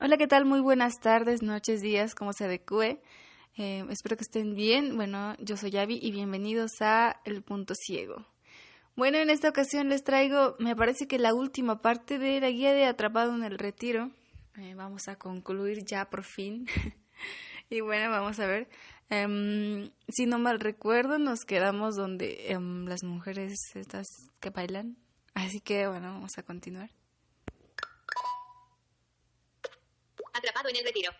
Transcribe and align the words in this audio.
Hola, 0.00 0.16
¿qué 0.18 0.26
tal? 0.26 0.44
Muy 0.44 0.58
buenas 0.58 0.98
tardes, 0.98 1.42
noches, 1.42 1.80
días, 1.80 2.16
como 2.16 2.32
se 2.32 2.46
adecue. 2.46 3.00
Eh, 3.56 3.84
espero 3.90 4.16
que 4.16 4.24
estén 4.24 4.56
bien. 4.56 4.96
Bueno, 4.96 5.36
yo 5.38 5.56
soy 5.56 5.70
Yavi 5.70 6.00
y 6.02 6.10
bienvenidos 6.10 6.72
a 6.80 7.20
El 7.24 7.42
Punto 7.42 7.76
Ciego. 7.76 8.26
Bueno, 8.96 9.18
en 9.18 9.30
esta 9.30 9.48
ocasión 9.48 9.88
les 9.90 10.02
traigo, 10.02 10.56
me 10.58 10.74
parece 10.74 11.06
que 11.06 11.20
la 11.20 11.34
última 11.34 11.80
parte 11.80 12.18
de 12.18 12.40
la 12.40 12.50
guía 12.50 12.72
de 12.72 12.86
Atrapado 12.86 13.32
en 13.32 13.44
el 13.44 13.58
Retiro. 13.58 14.10
Eh, 14.56 14.74
vamos 14.74 15.06
a 15.06 15.14
concluir 15.14 15.84
ya 15.84 16.10
por 16.10 16.24
fin. 16.24 16.66
y 17.70 17.80
bueno, 17.80 18.10
vamos 18.10 18.40
a 18.40 18.46
ver. 18.48 18.68
Em, 19.10 19.90
si 20.08 20.26
no 20.26 20.38
mal 20.38 20.60
recuerdo, 20.60 21.18
nos 21.18 21.44
quedamos 21.46 21.96
donde 21.96 22.50
em, 22.52 22.84
las 22.86 23.02
mujeres 23.04 23.54
estas 23.74 24.06
que 24.40 24.50
bailan. 24.50 24.96
Así 25.34 25.60
que 25.60 25.86
bueno, 25.88 26.12
vamos 26.12 26.36
a 26.36 26.42
continuar. 26.42 26.90
Atrapado 30.34 30.68
en 30.68 30.76
el 30.76 30.84
retiro. 30.84 31.10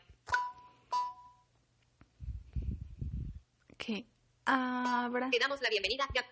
Que 3.79 4.05
abra. 4.45 5.31
Te 5.31 5.39
damos 5.39 5.61
la 5.63 5.71
bienvenida. 5.71 6.07
Gab- 6.13 6.27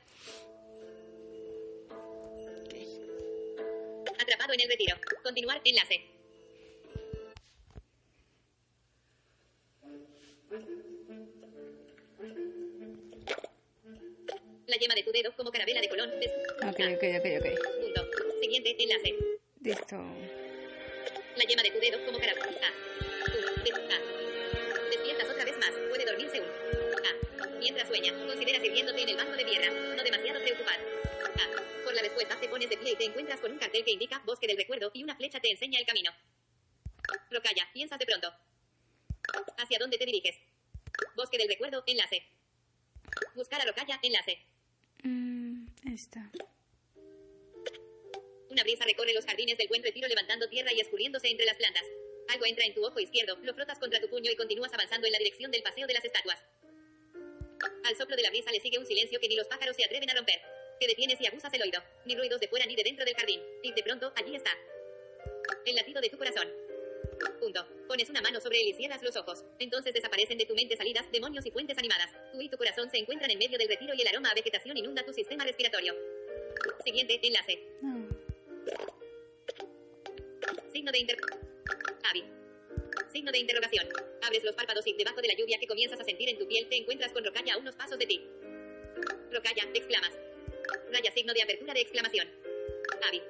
Atrapado 4.21 4.53
en 4.55 4.61
el 4.61 4.69
retiro. 4.69 4.97
Continuar 5.23 5.61
enlace. 5.65 6.05
La 14.67 14.77
yema 14.77 14.95
de 14.95 15.03
tu 15.03 15.13
dedo 15.13 15.33
como 15.37 15.51
carabela 15.53 15.81
de 15.81 15.89
colón. 15.89 16.11
Des- 16.21 16.33
Ok, 16.63 16.81
ok, 16.97 17.05
ok, 17.19 17.27
ok. 17.41 17.47
Punto. 17.81 18.11
Siguiente 18.41 18.77
enlace. 18.79 19.15
Listo. 19.61 19.97
La 21.37 21.45
yema 21.45 21.63
de 21.63 21.71
tu 21.71 21.79
dedo 21.79 22.05
como 22.05 22.19
carabela. 22.19 22.47
A. 22.47 22.73
Despiertas 24.91 25.29
otra 25.31 25.45
vez 25.45 25.57
más. 25.59 25.71
Puede 25.89 26.05
dormirse 26.05 26.41
un. 26.41 26.47
A. 26.47 27.49
Mientras 27.59 27.89
sueña, 27.89 28.13
consideras 28.27 28.65
hirviéndote 28.65 29.03
en 29.03 29.09
el 29.11 29.17
banco 29.17 29.37
de 29.37 29.45
piedra. 29.45 29.71
No 29.71 30.03
demasiado 30.03 30.41
preocupado. 30.41 30.83
A. 30.83 31.85
Por 31.85 31.95
la 31.95 32.03
respuesta 32.03 32.39
te 32.41 32.49
pones 32.49 32.69
de 32.71 32.77
pie 32.77 32.93
y 32.93 32.97
te 32.97 33.05
encuentras 33.05 33.41
con 33.41 33.53
un 33.53 33.59
cartel 33.59 33.85
que 33.85 33.93
indica 33.93 34.21
bosque 34.25 34.47
del 34.47 34.57
recuerdo 34.57 34.91
y 34.95 35.03
una 35.05 35.15
flecha 35.17 35.39
te 35.41 35.51
enseña 35.51 35.79
el 35.79 35.87
camino. 35.87 36.11
Rocalla, 37.31 37.69
piensas 37.73 37.99
de 37.99 38.07
pronto. 38.07 38.33
¿Hacia 39.59 39.79
dónde 39.79 39.97
te 39.99 40.07
diriges? 40.07 40.37
Bosque 41.15 41.39
del 41.39 41.49
recuerdo, 41.49 41.83
enlace. 41.87 42.23
Buscar 43.35 43.61
a 43.61 43.65
Rocalla, 43.65 43.99
enlace. 44.03 44.39
Mm, 45.03 45.67
esta. 45.93 46.31
Una 48.51 48.63
brisa 48.63 48.85
recorre 48.85 49.13
los 49.13 49.27
jardines 49.27 49.59
del 49.59 49.69
buen 49.69 49.83
retiro 49.83 50.09
levantando 50.09 50.49
tierra 50.49 50.73
y 50.73 50.81
escurriéndose 50.81 51.29
entre 51.29 51.47
las 51.47 51.57
plantas. 51.57 51.85
Algo 52.29 52.47
entra 52.47 52.65
en 52.65 52.75
tu 52.75 52.85
ojo 52.85 52.99
izquierdo, 52.99 53.37
lo 53.43 53.55
frotas 53.55 53.79
contra 53.79 54.01
tu 54.01 54.09
puño 54.09 54.31
y 54.31 54.37
continúas 54.37 54.73
avanzando 54.73 55.07
en 55.07 55.13
la 55.13 55.19
dirección 55.19 55.51
del 55.51 55.63
paseo 55.63 55.87
de 55.87 55.95
las 55.95 56.05
estatuas. 56.05 56.43
Al 57.85 57.97
soplo 57.97 58.17
de 58.17 58.23
la 58.23 58.31
brisa 58.31 58.51
le 58.51 58.61
sigue 58.61 58.79
un 58.79 58.87
silencio 58.87 59.21
que 59.21 59.29
ni 59.29 59.37
los 59.37 59.47
pájaros 59.47 59.77
se 59.77 59.85
atreven 59.85 60.11
a 60.11 60.15
romper. 60.15 60.41
Te 60.81 60.87
detienes 60.87 61.21
y 61.21 61.27
aguzas 61.27 61.53
el 61.55 61.63
oído. 61.63 61.83
Ni 62.05 62.17
ruidos 62.17 62.41
de 62.41 62.49
fuera 62.49 62.67
ni 62.67 62.77
de 62.77 62.83
dentro 62.83 63.05
del 63.05 63.15
jardín. 63.15 63.41
Y 63.63 63.73
de 63.73 63.83
pronto, 63.83 64.13
allí 64.17 64.37
está. 64.37 64.51
El 65.65 65.77
latido 65.77 66.01
de 66.01 66.11
tu 66.11 66.19
corazón. 66.19 66.49
Punto. 67.41 67.67
Pones 67.89 68.11
una 68.11 68.21
mano 68.21 68.41
sobre 68.41 68.61
él 68.61 68.69
y 68.69 68.75
cierras 68.75 69.03
los 69.03 69.17
ojos. 69.17 69.45
Entonces 69.59 69.95
desaparecen 69.95 70.39
de 70.39 70.47
tu 70.47 70.55
mente 70.55 70.77
salidas, 70.77 71.11
demonios 71.13 71.47
y 71.47 71.51
fuentes 71.51 71.79
animadas. 71.79 72.11
Tú 72.33 72.41
y 72.41 72.49
tu 72.49 72.57
corazón 72.57 72.91
se 72.91 72.99
encuentran 72.99 73.31
en 73.31 73.39
medio 73.39 73.59
del 73.59 73.69
retiro 73.69 73.95
y 73.95 74.03
el 74.03 74.09
aroma 74.09 74.31
a 74.31 74.35
vegetación 74.35 74.77
inunda 74.77 75.05
tu 75.05 75.13
sistema 75.13 75.45
respiratorio. 75.45 75.95
Siguiente 76.85 77.21
enlace. 77.23 77.59
No. 77.83 78.07
Signo 80.73 80.93
de 80.93 80.99
inter... 80.99 81.17
Avi. 82.11 82.25
Signo 83.13 83.33
de 83.33 83.39
interrogación. 83.39 83.89
Abres 84.23 84.45
los 84.45 84.55
párpados 84.55 84.87
y 84.87 84.93
debajo 84.95 85.21
de 85.21 85.29
la 85.29 85.35
lluvia 85.35 85.59
que 85.59 85.67
comienzas 85.67 86.01
a 86.01 86.05
sentir 86.05 86.29
en 86.29 86.39
tu 86.39 86.47
piel 86.47 86.69
te 86.69 86.77
encuentras 86.77 87.13
con 87.13 87.25
Rocalla 87.25 87.55
a 87.55 87.59
unos 87.59 87.77
pasos 87.77 87.99
de 87.99 88.07
ti. 88.07 88.23
Rocalla, 89.33 89.65
exclamas. 89.75 90.13
Raya 90.93 91.13
signo 91.13 91.33
de 91.33 91.43
apertura 91.43 91.75
de 91.75 91.81
exclamación. 91.81 92.29
Avi. 93.09 93.23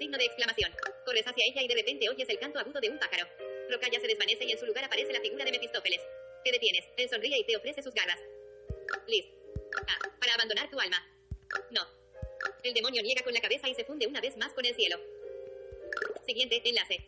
Signo 0.00 0.16
de 0.16 0.24
exclamación. 0.24 0.72
Corres 1.04 1.26
hacia 1.26 1.44
ella 1.44 1.60
y 1.60 1.68
de 1.68 1.74
repente 1.74 2.08
oyes 2.08 2.26
el 2.26 2.38
canto 2.38 2.58
agudo 2.58 2.80
de 2.80 2.88
un 2.88 2.98
pájaro. 2.98 3.28
Rocalla 3.68 4.00
se 4.00 4.06
desvanece 4.06 4.46
y 4.46 4.52
en 4.52 4.58
su 4.58 4.64
lugar 4.64 4.82
aparece 4.82 5.12
la 5.12 5.20
figura 5.20 5.44
de 5.44 5.52
Mefistófeles. 5.52 6.00
Te 6.42 6.52
detienes, 6.52 6.86
él 6.96 7.10
sonríe 7.10 7.36
y 7.36 7.44
te 7.44 7.54
ofrece 7.54 7.82
sus 7.82 7.92
garras. 7.92 8.18
Liz. 9.06 9.26
A. 9.76 10.18
Para 10.18 10.32
abandonar 10.36 10.70
tu 10.70 10.80
alma. 10.80 10.96
No. 11.70 11.86
El 12.62 12.72
demonio 12.72 13.02
niega 13.02 13.22
con 13.22 13.34
la 13.34 13.42
cabeza 13.42 13.68
y 13.68 13.74
se 13.74 13.84
funde 13.84 14.06
una 14.06 14.22
vez 14.22 14.38
más 14.38 14.54
con 14.54 14.64
el 14.64 14.74
cielo. 14.74 14.98
Siguiente 16.24 16.62
enlace. 16.64 17.04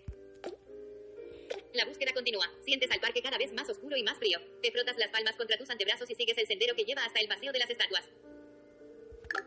La 1.73 1.87
búsqueda 1.87 2.13
continúa. 2.13 2.53
Sientes 2.63 2.91
al 2.91 3.01
parque 3.01 3.23
cada 3.23 3.39
vez 3.39 3.55
más 3.55 3.71
oscuro 3.71 3.97
y 3.97 4.03
más 4.03 4.19
frío. 4.19 4.39
Te 4.61 4.71
frotas 4.71 4.99
las 4.99 5.09
palmas 5.09 5.37
contra 5.37 5.57
tus 5.57 5.71
antebrazos 5.71 6.11
y 6.11 6.15
sigues 6.15 6.37
el 6.37 6.47
sendero 6.47 6.75
que 6.75 6.85
lleva 6.85 7.07
hasta 7.07 7.21
el 7.21 7.29
paseo 7.29 7.53
de 7.53 7.59
las 7.59 7.71
estatuas. 7.71 8.05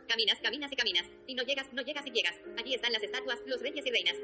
Caminas, 0.07 0.40
caminas 0.41 0.72
y 0.72 0.75
caminas. 0.75 1.07
Y 1.28 1.35
no 1.35 1.44
llegas, 1.44 1.72
no 1.73 1.81
llegas 1.81 2.06
y 2.06 2.12
llegas. 2.12 2.35
Allí 2.57 2.73
están 2.75 2.94
las 2.94 3.03
estatuas, 3.03 3.40
los 3.46 3.62
reyes 3.62 3.85
y 3.85 3.91
reinas. 3.91 4.18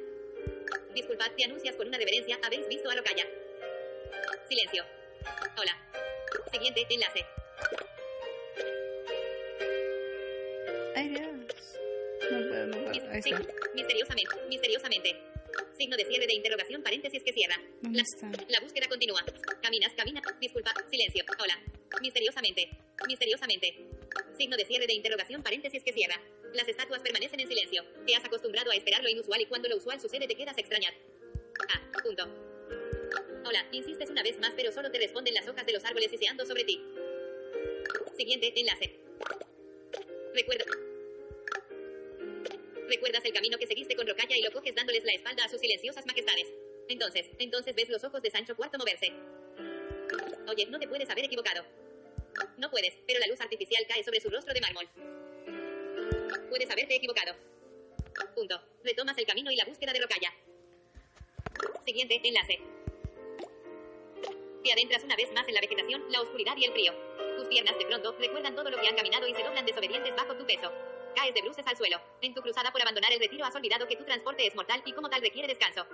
Disculpad, 0.94 1.32
te 1.38 1.44
anuncias 1.46 1.76
con 1.76 1.88
una 1.88 1.98
reverencia. 1.98 2.40
Habéis 2.44 2.68
visto 2.68 2.90
a 2.90 2.96
Rocalla. 2.96 3.26
Silencio. 4.50 4.86
Hola. 5.58 5.78
Siguiente 6.52 6.86
enlace. 6.90 7.26
Ay, 10.96 11.10
Dios. 11.10 11.22
No 12.32 12.48
puedo, 12.48 12.68
no 12.68 12.78
puedo. 12.78 13.12
Ahí 13.12 13.22
Sí, 13.22 13.32
está. 13.32 13.54
misteriosamente, 13.74 14.36
misteriosamente. 14.50 15.16
Signo 15.78 15.98
de 15.98 16.06
cierre 16.06 16.28
de 16.28 16.34
interrogación, 16.36 16.82
paréntesis 16.84 17.24
que 17.24 17.34
cierra. 17.34 17.56
¿Dónde 17.82 18.04
La, 18.22 18.46
la 18.50 18.60
búsqueda 18.62 18.88
continúa. 18.88 19.24
Caminas, 19.62 19.94
camina. 19.96 20.22
Disculpa, 20.40 20.74
silencio. 20.90 21.24
Hola. 21.40 21.60
Misteriosamente. 22.02 22.70
Misteriosamente. 23.08 23.86
Signo 24.38 24.58
de 24.58 24.66
cierre 24.66 24.88
de 24.88 24.94
interrogación, 24.94 25.44
paréntesis 25.44 25.84
que 25.84 25.94
cierra. 25.94 26.22
Las 26.54 26.68
estatuas 26.68 27.02
permanecen 27.02 27.40
en 27.40 27.48
silencio. 27.48 27.84
Te 28.06 28.16
has 28.16 28.26
acostumbrado 28.26 28.72
a 28.72 28.76
esperar 28.76 29.02
lo 29.04 29.10
inusual 29.10 29.42
y 29.42 29.46
cuando 29.46 29.70
lo 29.70 29.78
usual 29.78 30.00
sucede 30.00 30.28
te 30.28 30.36
quedas 30.36 30.58
extrañado. 30.58 30.96
Ah, 31.70 31.82
punto. 32.04 32.28
Hola, 33.46 33.68
insistes 33.72 34.10
una 34.10 34.24
vez 34.24 34.40
más 34.40 34.54
pero 34.56 34.72
solo 34.72 34.92
te 34.92 35.00
responden 35.00 35.34
las 35.34 35.48
hojas 35.48 35.66
de 35.66 35.74
los 35.74 35.84
árboles 35.86 36.12
siseando 36.12 36.46
sobre 36.46 36.64
ti. 36.64 36.82
Siguiente 38.18 38.54
enlace. 38.56 38.96
Recuerda. 40.34 40.66
Recuerdas 42.88 43.24
el 43.26 43.34
camino 43.34 43.58
que 43.58 43.68
seguiste 43.68 43.96
con 43.96 44.08
Rocalla 44.08 44.36
y 44.36 44.42
lo 44.42 44.52
coges 44.52 44.76
dándoles 44.76 45.04
la 45.06 45.14
espalda 45.14 45.46
a 45.46 45.50
sus 45.50 45.62
silenciosas 45.62 46.06
majestades. 46.06 46.48
Entonces, 46.90 47.30
entonces 47.40 47.74
ves 47.74 47.90
los 47.90 48.04
ojos 48.04 48.22
de 48.22 48.30
Sancho 48.30 48.56
IV 48.58 48.78
moverse. 48.78 49.14
Oye, 50.48 50.66
no 50.66 50.78
te 50.80 50.88
puedes 50.88 51.10
haber 51.10 51.26
equivocado. 51.26 51.64
No 52.58 52.70
puedes, 52.70 52.98
pero 53.08 53.20
la 53.20 53.28
luz 53.28 53.42
artificial 53.42 53.86
cae 53.88 54.04
sobre 54.04 54.22
su 54.22 54.30
rostro 54.30 54.54
de 54.54 54.62
mármol. 54.62 54.88
Puedes 56.50 56.70
haberte 56.70 56.96
equivocado. 56.96 57.34
Punto. 58.36 58.62
Retomas 58.84 59.18
el 59.18 59.26
camino 59.26 59.52
y 59.52 59.56
la 59.56 59.66
búsqueda 59.66 59.94
de 59.94 60.02
Rocalla. 60.02 60.34
Siguiente 61.86 62.22
enlace. 62.24 62.60
Te 64.64 64.72
adentras 64.72 65.04
una 65.04 65.16
vez 65.16 65.32
más 65.34 65.48
en 65.48 65.56
la 65.56 65.62
vegetación, 65.62 66.04
la 66.12 66.22
oscuridad 66.22 66.56
y 66.56 66.66
el 66.66 66.72
frío. 66.72 66.94
Tus 67.38 67.48
piernas 67.48 67.78
de 67.78 67.86
pronto 67.86 68.16
recuerdan 68.20 68.56
todo 68.56 68.70
lo 68.70 68.80
que 68.80 68.88
han 68.88 68.96
caminado 68.96 69.28
y 69.28 69.34
se 69.34 69.44
doblan 69.44 69.66
desobedientes 69.66 70.16
bajo 70.16 70.36
tu 70.36 70.46
peso. 70.46 70.72
Caes 71.16 71.34
de 71.34 71.42
bruces 71.42 71.66
al 71.66 71.76
suelo. 71.76 72.00
En 72.22 72.34
tu 72.34 72.42
cruzada 72.42 72.72
por 72.72 72.82
abandonar 72.82 73.12
el 73.12 73.20
retiro 73.20 73.44
has 73.44 73.56
olvidado 73.56 73.88
que 73.88 73.96
tu 73.96 74.06
transporte 74.06 74.46
es 74.46 74.56
mortal 74.56 74.82
y 74.86 74.94
como 74.94 75.10
tal 75.10 75.22
requiere 75.22 75.48
descanso. 75.48 75.86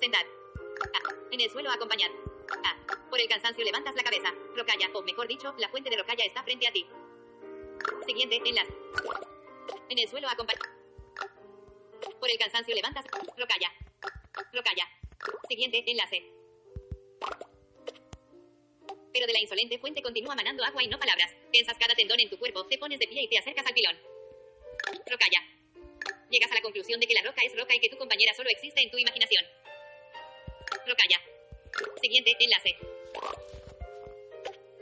Sentad. 0.00 0.26
En 1.30 1.40
el 1.40 1.50
suelo 1.50 1.70
acompañad. 1.70 2.10
Ah, 2.64 2.76
por 3.10 3.20
el 3.20 3.28
cansancio 3.28 3.64
levantas 3.64 3.94
la 3.94 4.02
cabeza. 4.02 4.32
Rocalla, 4.56 4.90
o 4.94 5.02
mejor 5.02 5.28
dicho, 5.28 5.54
la 5.58 5.68
fuente 5.68 5.90
de 5.90 5.96
Rocalla 5.96 6.24
está 6.24 6.42
frente 6.42 6.66
a 6.66 6.72
ti. 6.72 6.86
Siguiente 8.06 8.40
enlace. 8.44 8.74
En 9.88 9.98
el 9.98 10.08
suelo 10.08 10.28
acompañad. 10.28 10.62
Por 12.18 12.30
el 12.30 12.38
cansancio 12.38 12.74
levantas. 12.74 13.04
Rocalla. 13.36 13.72
Rocalla. 14.52 14.88
Siguiente 15.48 15.84
enlace. 15.86 16.32
Pero 19.12 19.26
de 19.26 19.32
la 19.32 19.40
insolente 19.40 19.78
fuente 19.78 20.02
continúa 20.02 20.34
manando 20.34 20.64
agua 20.64 20.82
y 20.82 20.88
no 20.88 20.98
palabras. 20.98 21.34
Tensas 21.52 21.76
cada 21.78 21.94
tendón 21.94 22.18
en 22.20 22.30
tu 22.30 22.38
cuerpo, 22.38 22.66
te 22.66 22.78
pones 22.78 22.98
de 22.98 23.06
pie 23.06 23.22
y 23.22 23.28
te 23.28 23.38
acercas 23.38 23.66
al 23.66 23.74
pilón. 23.74 23.96
Rocalla. 25.06 25.40
Llegas 26.30 26.50
a 26.50 26.54
la 26.54 26.62
conclusión 26.62 26.98
de 26.98 27.06
que 27.06 27.14
la 27.14 27.22
roca 27.22 27.42
es 27.44 27.54
roca 27.54 27.74
y 27.74 27.80
que 27.80 27.90
tu 27.90 27.98
compañera 27.98 28.32
solo 28.34 28.48
existe 28.48 28.80
en 28.80 28.90
tu 28.90 28.98
imaginación. 28.98 29.44
Rocalla. 30.86 31.31
Siguiente 32.00 32.36
enlace. 32.38 32.76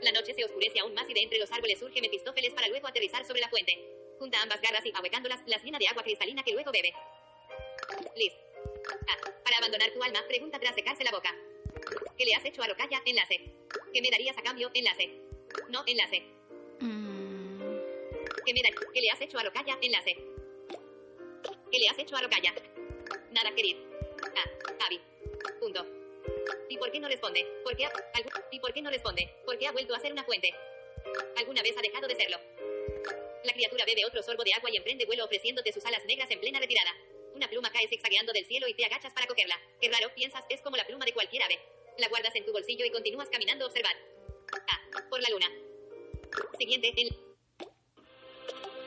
La 0.01 0.11
noche 0.11 0.33
se 0.33 0.43
oscurece 0.43 0.79
aún 0.79 0.93
más 0.93 1.07
y 1.09 1.13
de 1.13 1.21
entre 1.21 1.37
los 1.37 1.51
árboles 1.51 1.77
surge 1.79 2.01
Mefistófeles 2.01 2.53
para 2.53 2.67
luego 2.67 2.87
aterrizar 2.87 3.23
sobre 3.25 3.39
la 3.41 3.49
fuente. 3.49 3.73
Junta 4.17 4.41
ambas 4.41 4.59
garras 4.61 4.85
y, 4.85 4.91
ahuecándolas, 4.95 5.41
las 5.45 5.63
llena 5.63 5.77
de 5.79 5.87
agua 5.87 6.03
cristalina 6.03 6.43
que 6.43 6.51
luego 6.53 6.71
bebe. 6.71 6.93
Liz. 8.15 8.33
Ah, 9.07 9.31
para 9.43 9.57
abandonar 9.57 9.91
tu 9.91 10.01
alma, 10.03 10.23
pregunta 10.27 10.59
tras 10.59 10.75
secarse 10.75 11.03
la 11.03 11.11
boca. 11.11 11.35
¿Qué 12.17 12.25
le 12.25 12.33
has 12.35 12.45
hecho 12.45 12.63
a 12.63 12.67
Rocalla? 12.67 13.01
Enlace. 13.05 13.51
¿Qué 13.93 14.01
me 14.01 14.09
darías 14.09 14.37
a 14.37 14.41
cambio? 14.41 14.71
Enlace. 14.73 15.07
No, 15.69 15.83
enlace. 15.85 16.21
Mm, 16.79 17.61
¿Qué, 18.45 18.53
me 18.53 18.61
da- 18.61 18.91
¿Qué 18.93 19.01
le 19.01 19.09
has 19.11 19.21
hecho 19.21 19.37
a 19.37 19.43
Rocalla? 19.43 19.77
Enlace. 19.81 20.15
¿Qué 21.71 21.79
le 21.79 21.87
has 21.89 21.99
hecho 21.99 22.15
a 22.15 22.21
Rocalla? 22.21 22.53
Nada, 23.31 23.55
querido. 23.55 23.79
Ah, 24.35 24.49
Abby. 24.87 24.99
Punto. 25.59 25.85
¿Y 26.71 26.77
por 26.77 26.89
qué 26.89 27.01
no 27.01 27.09
responde? 27.09 27.45
¿Por 27.65 27.75
qué 27.75 27.85
ha... 27.85 27.91
¿Y 28.49 28.59
por 28.61 28.71
qué 28.71 28.81
no 28.81 28.89
responde? 28.89 29.29
¿Por 29.45 29.57
qué 29.57 29.67
ha 29.67 29.73
vuelto 29.73 29.93
a 29.93 29.99
ser 29.99 30.13
una 30.13 30.23
fuente? 30.23 30.55
¿Alguna 31.35 31.61
vez 31.61 31.75
ha 31.77 31.81
dejado 31.81 32.07
de 32.07 32.15
serlo? 32.15 32.37
La 33.43 33.51
criatura 33.51 33.83
bebe 33.83 34.05
otro 34.05 34.23
sorbo 34.23 34.41
de 34.45 34.53
agua 34.53 34.69
y 34.71 34.77
emprende 34.77 35.05
vuelo 35.05 35.25
ofreciéndote 35.25 35.73
sus 35.73 35.85
alas 35.85 36.05
negras 36.05 36.31
en 36.31 36.39
plena 36.39 36.61
retirada. 36.61 36.95
Una 37.33 37.49
pluma 37.49 37.69
cae 37.73 37.89
zigzagueando 37.89 38.31
del 38.31 38.45
cielo 38.45 38.69
y 38.69 38.73
te 38.73 38.85
agachas 38.85 39.11
para 39.11 39.27
cogerla. 39.27 39.59
Qué 39.81 39.89
raro, 39.89 40.15
piensas, 40.15 40.45
es 40.47 40.61
como 40.61 40.77
la 40.77 40.87
pluma 40.87 41.03
de 41.03 41.11
cualquier 41.11 41.43
ave. 41.43 41.59
La 41.97 42.07
guardas 42.07 42.33
en 42.35 42.45
tu 42.45 42.53
bolsillo 42.53 42.85
y 42.85 42.89
continúas 42.89 43.27
caminando 43.29 43.65
a 43.65 43.67
observar. 43.67 43.95
Ah, 44.53 45.03
por 45.09 45.21
la 45.21 45.29
luna. 45.29 45.51
Siguiente, 46.57 46.93
el... 46.95 47.13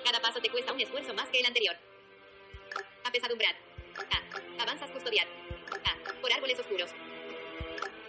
Cada 0.05 0.23
paso 0.23 0.41
te 0.41 0.49
cuesta 0.49 0.73
un 0.73 0.81
esfuerzo 0.81 1.13
más 1.13 1.29
que 1.29 1.41
el 1.41 1.45
anterior. 1.45 1.77
Apesadumbrar. 3.05 3.55
Ah, 4.11 4.41
avanzas 4.61 4.91
custodiar. 4.91 5.29
Ah, 5.85 5.99
por 6.23 6.33
árboles 6.33 6.59
oscuros. 6.59 6.91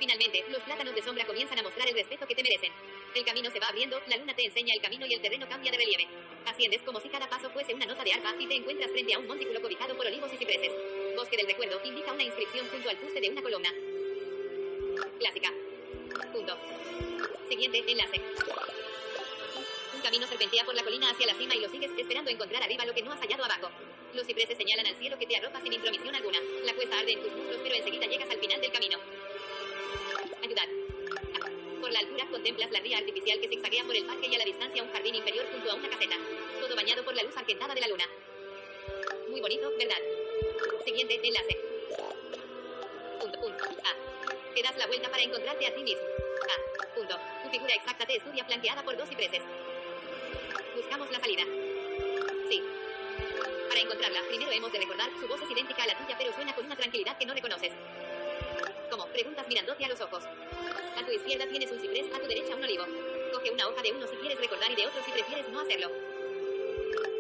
Finalmente, 0.06 0.46
los 0.50 0.62
plátanos 0.62 0.94
de 0.94 1.02
sombra 1.02 1.26
comienzan 1.26 1.58
a 1.58 1.64
mostrar 1.64 1.88
el 1.88 1.96
respeto 1.96 2.28
que 2.28 2.36
te 2.36 2.44
merecen. 2.44 2.72
El 3.16 3.26
camino 3.26 3.50
se 3.50 3.60
va 3.60 3.70
abriendo, 3.70 4.00
la 4.06 4.18
luna 4.18 4.36
te 4.36 4.46
enseña 4.46 4.72
el 4.76 4.80
camino 4.80 5.04
y 5.08 5.16
el 5.16 5.20
terreno 5.20 5.50
cambia 5.50 5.72
de 5.72 5.78
relieve. 5.80 6.06
Asciendes 6.46 6.84
como 6.84 7.02
si 7.02 7.10
cada 7.10 7.28
paso 7.28 7.50
fuese 7.50 7.74
una 7.74 7.88
nota 7.88 8.04
de 8.04 8.14
arpa 8.14 8.36
y 8.38 8.46
te 8.46 8.54
encuentras 8.54 8.92
frente 8.92 9.16
a 9.16 9.18
un 9.18 9.26
montículo 9.26 9.60
cobijado 9.64 9.98
por 9.98 10.06
olivos 10.06 10.32
y 10.32 10.38
cipreses. 10.38 10.72
Bosque 11.16 11.38
del 11.38 11.48
recuerdo 11.48 11.82
indica 11.84 12.14
una 12.14 12.22
inscripción 12.22 12.68
junto 12.70 12.88
al 12.88 12.98
fuste 12.98 13.20
de 13.20 13.30
una 13.30 13.42
columna. 13.42 13.74
Clásica. 15.18 15.52
Punto. 16.32 16.56
Siguiente 17.50 17.84
enlace. 17.88 18.22
Un 19.96 20.02
camino 20.02 20.28
serpentea 20.28 20.66
por 20.66 20.76
la 20.76 20.84
colina 20.84 21.10
hacia 21.10 21.26
la 21.26 21.34
cima 21.34 21.56
y 21.56 21.62
lo 21.62 21.70
sigues 21.70 21.90
esperando 21.98 22.30
encontrar 22.30 22.62
arriba 22.62 22.86
lo 22.86 22.94
que 22.94 23.02
no 23.02 23.12
has 23.12 23.22
hallado 23.22 23.44
abajo. 23.44 23.72
Los 24.14 24.28
cipreses 24.28 24.56
señalan 24.56 24.86
al 24.86 24.96
cielo 24.98 25.18
que 25.18 25.26
te 25.26 25.36
arropa 25.36 25.60
sin 25.62 25.74
intromisión 25.74 26.14
alguna. 26.14 26.38
La 26.64 26.76
cuesta 26.76 27.00
arde 27.00 27.14
en 27.14 27.24
tus 27.24 27.32
muslos, 27.32 27.58
pero 27.64 27.74
enseguida 27.74 28.06
llegas 28.06 28.30
al 28.30 28.38
final 28.38 28.62
del 28.62 28.72
camino. 28.72 29.00
Ayudar. 30.46 30.70
Por 31.82 31.92
la 31.92 32.00
altura 32.00 32.28
contemplas 32.30 32.70
la 32.70 32.80
ría 32.80 33.00
artificial 33.00 33.40
que 33.42 33.48
zigzaguea 33.48 33.84
por 33.84 33.96
el 33.96 34.06
parque 34.06 34.28
y 34.28 34.36
a 34.36 34.38
la 34.38 34.46
distancia 34.46 34.84
un 34.84 34.92
jardín 34.92 35.16
inferior 35.16 35.44
junto 35.52 35.72
a 35.72 35.74
una 35.74 35.90
caseta. 35.90 36.16
Todo 36.62 36.76
bañado 36.76 37.04
por 37.04 37.16
la 37.16 37.24
luz 37.24 37.36
argentada 37.36 37.74
de 37.74 37.82
la 37.82 37.88
luna. 37.88 38.06
Muy 39.28 39.42
bonito, 39.42 39.72
¿verdad? 39.76 39.98
Siguiente 40.86 41.20
enlace. 41.24 41.58
Punto, 43.20 43.40
punto. 43.40 43.64
Ah. 43.84 43.96
Te 44.54 44.62
das 44.62 44.78
la 44.78 44.86
vuelta 44.86 45.10
para 45.10 45.24
encontrarte 45.24 45.66
a 45.66 45.74
ti 45.74 45.82
mismo. 45.82 46.04
Ah. 46.44 46.86
Punto. 46.94 47.20
Tu 47.42 47.50
figura 47.50 47.74
exacta 47.74 48.06
te 48.06 48.18
estudia 48.18 48.46
flanqueada 48.46 48.84
por 48.84 48.96
dos 48.96 49.10
cipreses. 49.10 49.42
Buscamos 50.76 51.10
la 51.10 51.20
salida. 51.20 51.44
Sí. 52.52 52.62
Para 53.68 53.80
encontrarla, 53.82 54.22
primero 54.28 54.52
hemos 54.52 54.72
de 54.72 54.78
recordar, 54.78 55.10
su 55.20 55.28
voz 55.28 55.42
es 55.42 55.50
idéntica 55.50 55.82
a 55.82 55.88
la 55.88 55.98
tuya, 55.98 56.16
pero 56.20 56.32
suena 56.34 56.54
con 56.54 56.68
una 56.68 56.76
tranquilidad 56.76 57.18
que 57.18 57.26
no 57.26 57.34
reconoces. 57.34 57.74
Preguntas 59.16 59.48
mirándote 59.48 59.86
a 59.86 59.88
los 59.88 60.02
ojos. 60.02 60.26
A 60.26 61.06
tu 61.06 61.10
izquierda 61.10 61.48
tienes 61.48 61.72
un 61.72 61.80
ciprés, 61.80 62.06
a 62.14 62.20
tu 62.20 62.28
derecha 62.28 62.54
un 62.54 62.62
olivo. 62.62 62.84
Coge 63.32 63.50
una 63.50 63.70
hoja 63.70 63.82
de 63.82 63.94
uno 63.94 64.06
si 64.08 64.16
quieres 64.18 64.38
recordar 64.38 64.70
y 64.70 64.76
de 64.76 64.86
otro 64.88 65.02
si 65.06 65.12
prefieres 65.12 65.48
no 65.48 65.62
hacerlo. 65.62 65.90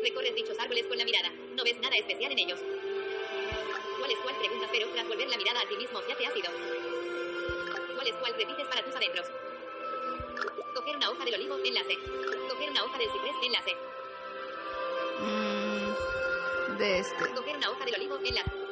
Recorres 0.03 0.35
dichos 0.35 0.59
árboles 0.59 0.87
con 0.87 0.97
la 0.97 1.05
mirada. 1.05 1.31
No 1.55 1.63
ves 1.63 1.79
nada 1.79 1.95
especial 1.95 2.33
en 2.33 2.39
ellos. 2.39 2.59
¿Cuál 3.97 4.11
es 4.11 4.17
cuál? 4.17 4.35
Preguntas, 4.35 4.69
pero 4.73 4.89
tras 4.89 5.07
volver 5.07 5.29
la 5.29 5.37
mirada 5.37 5.61
a 5.61 5.69
ti 5.69 5.77
mismo 5.77 6.01
ya 6.05 6.17
te 6.17 6.27
has 6.27 6.35
ido. 6.35 6.51
¿Cuál 7.95 8.07
es 8.09 8.15
cuál? 8.15 8.33
Repites 8.33 8.67
para 8.67 8.83
tus 8.83 8.93
adentros. 8.93 9.27
Coger 10.75 10.97
una 10.97 11.11
hoja 11.11 11.23
del 11.23 11.35
olivo, 11.35 11.57
enlace. 11.63 11.97
Coger 12.49 12.71
una 12.71 12.83
hoja 12.83 12.97
del 12.97 13.09
ciprés, 13.09 13.35
enlace. 13.41 13.73
Mm, 15.21 16.77
de 16.77 16.99
este. 16.99 17.33
Coger 17.33 17.55
una 17.55 17.71
hoja 17.71 17.85
del 17.85 17.95
olivo, 17.95 18.17
enlace. 18.21 18.64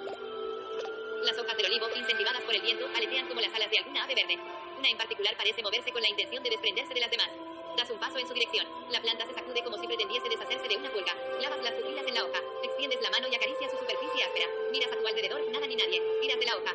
Las 1.23 1.37
hojas 1.37 1.55
del 1.55 1.65
olivo, 1.67 1.87
incentivadas 1.95 2.41
por 2.41 2.53
el 2.53 2.61
viento, 2.61 2.85
aletean 2.93 3.27
como 3.27 3.39
las 3.39 3.53
alas 3.53 3.69
de 3.71 3.77
alguna 3.77 4.03
ave 4.03 4.13
verde. 4.13 4.37
Una 4.77 4.89
en 4.89 4.97
particular 4.97 5.33
parece 5.37 5.63
moverse 5.63 5.91
con 5.93 6.01
la 6.01 6.09
intención 6.09 6.43
de 6.43 6.49
desprenderse 6.49 6.93
de 6.93 6.99
las 6.99 7.09
demás. 7.09 7.29
Das 7.77 7.89
un 7.89 7.97
paso 7.97 8.19
en 8.19 8.27
su 8.27 8.33
dirección. 8.33 8.67
La 8.91 9.01
planta 9.01 9.25
se 9.25 9.33
sacude 9.33 9.63
como 9.63 9.77
si 9.77 9.87
pretendiese 9.87 10.27
deshacerse 10.27 10.67
de 10.67 10.75
una 10.75 10.91
pulga. 10.91 11.15
Clavas 11.39 11.63
las 11.63 11.73
pupilas 11.75 12.05
en 12.05 12.13
la 12.15 12.25
hoja. 12.25 12.39
Extiendes 12.63 13.01
la 13.01 13.09
mano 13.09 13.27
y 13.31 13.35
acaricias 13.35 13.71
su 13.71 13.77
superficie 13.77 14.23
áspera. 14.23 14.47
Miras 14.71 14.91
a 14.91 14.97
tu 14.97 15.07
alrededor, 15.07 15.41
nada 15.49 15.65
ni 15.65 15.75
nadie. 15.77 16.01
Tiras 16.21 16.39
de 16.39 16.45
la 16.45 16.57
hoja. 16.57 16.73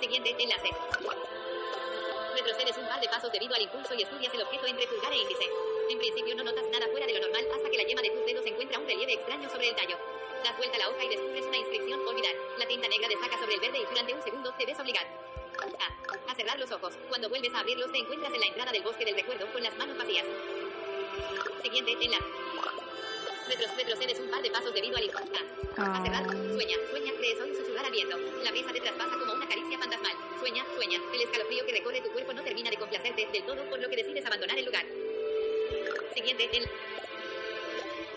Siguiente 0.00 0.36
enlace. 0.38 0.70
Retrocedes 2.42 2.76
un 2.76 2.88
par 2.88 3.00
de 3.00 3.06
pasos 3.06 3.30
debido 3.30 3.54
al 3.54 3.62
impulso 3.62 3.94
y 3.94 4.02
estudias 4.02 4.34
el 4.34 4.42
objeto 4.42 4.66
entre 4.66 4.84
pulgar 4.88 5.12
e 5.12 5.16
índice. 5.16 5.44
En 5.88 5.96
principio 5.96 6.34
no 6.34 6.42
notas 6.42 6.66
nada 6.72 6.88
fuera 6.88 7.06
de 7.06 7.12
lo 7.12 7.20
normal 7.20 7.46
hasta 7.54 7.70
que 7.70 7.78
la 7.78 7.84
yema 7.84 8.02
de 8.02 8.10
tus 8.10 8.26
dedos 8.26 8.44
encuentra 8.44 8.80
un 8.80 8.86
relieve 8.86 9.12
extraño 9.12 9.48
sobre 9.48 9.68
el 9.68 9.76
tallo. 9.76 9.96
Das 10.42 10.56
vuelta 10.58 10.76
la 10.76 10.88
hoja 10.88 11.04
y 11.04 11.08
descubres 11.08 11.46
una 11.46 11.56
inscripción 11.56 12.00
olvidar. 12.04 12.34
La 12.58 12.66
tinta 12.66 12.88
negra 12.88 13.06
destaca 13.06 13.38
sobre 13.38 13.54
el 13.54 13.60
verde 13.60 13.78
y 13.78 13.86
durante 13.86 14.14
un 14.14 14.22
segundo 14.22 14.52
te 14.58 14.66
ves 14.66 14.80
obligado 14.80 15.06
a, 15.62 16.32
a 16.32 16.34
cerrar 16.34 16.58
los 16.58 16.72
ojos. 16.72 16.98
Cuando 17.08 17.28
vuelves 17.28 17.54
a 17.54 17.60
abrirlos 17.60 17.92
te 17.92 17.98
encuentras 17.98 18.34
en 18.34 18.40
la 18.40 18.46
entrada 18.46 18.72
del 18.72 18.82
bosque 18.82 19.04
del 19.04 19.14
recuerdo 19.14 19.46
con 19.52 19.62
las 19.62 19.76
manos 19.76 19.96
vacías. 19.96 20.26
Siguiente 21.62 21.92
enlace. 21.92 22.51
Retro- 23.48 23.74
retrocedes 23.76 24.18
un 24.20 24.30
par 24.30 24.42
de 24.42 24.50
pasos 24.50 24.72
debido 24.74 24.96
al 24.96 25.10
a, 25.76 25.98
a 25.98 26.02
cerrar. 26.04 26.24
Sueña, 26.30 26.76
sueña, 26.90 27.12
crees 27.18 27.40
oír 27.40 27.56
susurrar 27.56 27.84
al 27.84 27.92
viento. 27.92 28.16
La 28.42 28.50
brisa 28.50 28.72
te 28.72 28.80
traspasa 28.80 29.18
como 29.18 29.32
una 29.34 29.48
caricia 29.48 29.78
fantasmal. 29.78 30.12
Sueña, 30.38 30.64
sueña. 30.76 30.98
El 31.12 31.22
escalofrío 31.22 31.66
que 31.66 31.72
recorre 31.72 32.00
tu 32.00 32.10
cuerpo 32.12 32.32
no 32.32 32.42
termina 32.42 32.70
de 32.70 32.76
complacerte 32.76 33.26
del 33.32 33.42
todo, 33.44 33.68
por 33.68 33.80
lo 33.80 33.88
que 33.88 33.96
decides 33.96 34.24
abandonar 34.24 34.58
el 34.58 34.64
lugar. 34.64 34.84
Siguiente 36.14 36.48
en... 36.52 36.64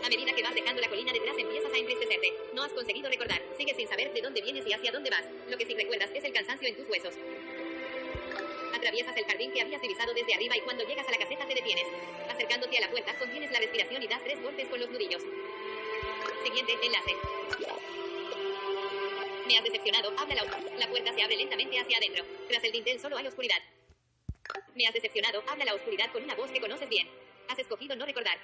A 0.06 0.10
medida 0.10 0.34
que 0.34 0.44
vas 0.44 0.54
dejando 0.54 0.82
la 0.82 0.88
colina 0.90 1.12
detrás 1.12 1.36
empiezas 1.38 1.74
a 1.74 1.78
entristecerte. 1.78 2.34
No 2.54 2.62
has 2.64 2.72
conseguido 2.74 3.10
recordar. 3.10 3.42
Sigues 3.58 3.76
sin 3.76 3.88
saber 3.88 4.14
de 4.14 4.22
dónde 4.22 4.42
vienes 4.42 4.66
y 4.68 4.74
hacia 4.74 4.92
dónde 4.92 5.10
vas. 5.10 5.26
Lo 5.50 5.58
que 5.58 5.66
sí 5.66 5.74
recuerdas 5.74 6.12
es 6.14 6.24
el 6.24 6.32
cansancio 6.34 6.68
en 6.68 6.76
tus 6.76 6.88
huesos. 6.88 7.16
Atraviesas 8.76 9.18
el 9.18 9.26
jardín 9.26 9.52
que 9.52 9.62
habías 9.62 9.82
divisado 9.82 10.14
desde 10.14 10.36
arriba 10.36 10.56
y 10.58 10.62
cuando 10.62 10.84
llegas 10.86 11.08
a 11.08 11.12
la 11.12 11.18
caseta 11.18 11.48
te 11.48 11.56
detienes. 11.56 11.88
Acercándote 12.36 12.78
a 12.78 12.82
la 12.82 12.90
puerta, 12.90 13.18
contienes 13.18 13.50
la 13.50 13.60
respiración 13.60 14.04
y 14.04 14.08
das 14.08 14.22
tres 14.22 14.42
golpes 14.44 14.68
con 14.68 14.78
los 14.78 14.90
nudillos. 14.90 15.24
Siguiente 16.44 16.74
enlace. 16.84 17.16
Me 19.48 19.58
has 19.58 19.64
decepcionado. 19.64 20.14
Habla 20.18 20.36
la, 20.36 20.44
la 20.78 20.88
puerta 20.90 21.14
se 21.14 21.24
abre 21.24 21.38
lentamente 21.38 21.80
hacia 21.80 21.98
adentro. 21.98 22.26
Tras 22.50 22.62
el 22.66 22.74
dintel 22.74 23.00
solo 23.00 23.16
hay 23.16 23.26
oscuridad. 23.28 23.64
Me 24.76 24.86
has 24.86 24.94
decepcionado. 24.94 25.44
Habla 25.48 25.64
la 25.64 25.76
oscuridad 25.76 26.12
con 26.12 26.26
una 26.26 26.36
voz 26.36 26.52
que 26.52 26.60
conoces 26.60 26.90
bien. 26.90 27.08
Has 27.48 27.58
escogido 27.58 27.96
no 27.96 28.06
recordar. 28.06 28.38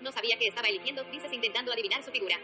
No 0.00 0.10
sabía 0.10 0.38
que 0.38 0.48
estaba 0.48 0.68
eligiendo, 0.68 1.04
dices 1.04 1.30
intentando 1.30 1.72
adivinar 1.72 2.02
su 2.02 2.10
figura. 2.10 2.40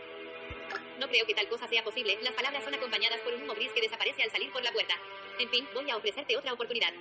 No 0.98 1.08
creo 1.08 1.26
que 1.26 1.34
tal 1.34 1.48
cosa 1.48 1.66
sea 1.66 1.82
posible. 1.82 2.18
Las 2.20 2.34
palabras 2.34 2.62
son 2.62 2.74
acompañadas 2.74 3.20
por 3.20 3.32
un 3.32 3.42
humo 3.44 3.54
gris 3.54 3.72
que 3.72 3.80
desaparece 3.80 4.22
al 4.22 4.30
salir 4.30 4.52
por 4.52 4.62
la 4.62 4.72
puerta. 4.72 4.94
En 5.38 5.48
fin, 5.48 5.66
voy 5.72 5.90
a 5.90 5.96
ofrecerte 5.96 6.36
otra 6.36 6.52
oportunidad. 6.52 6.92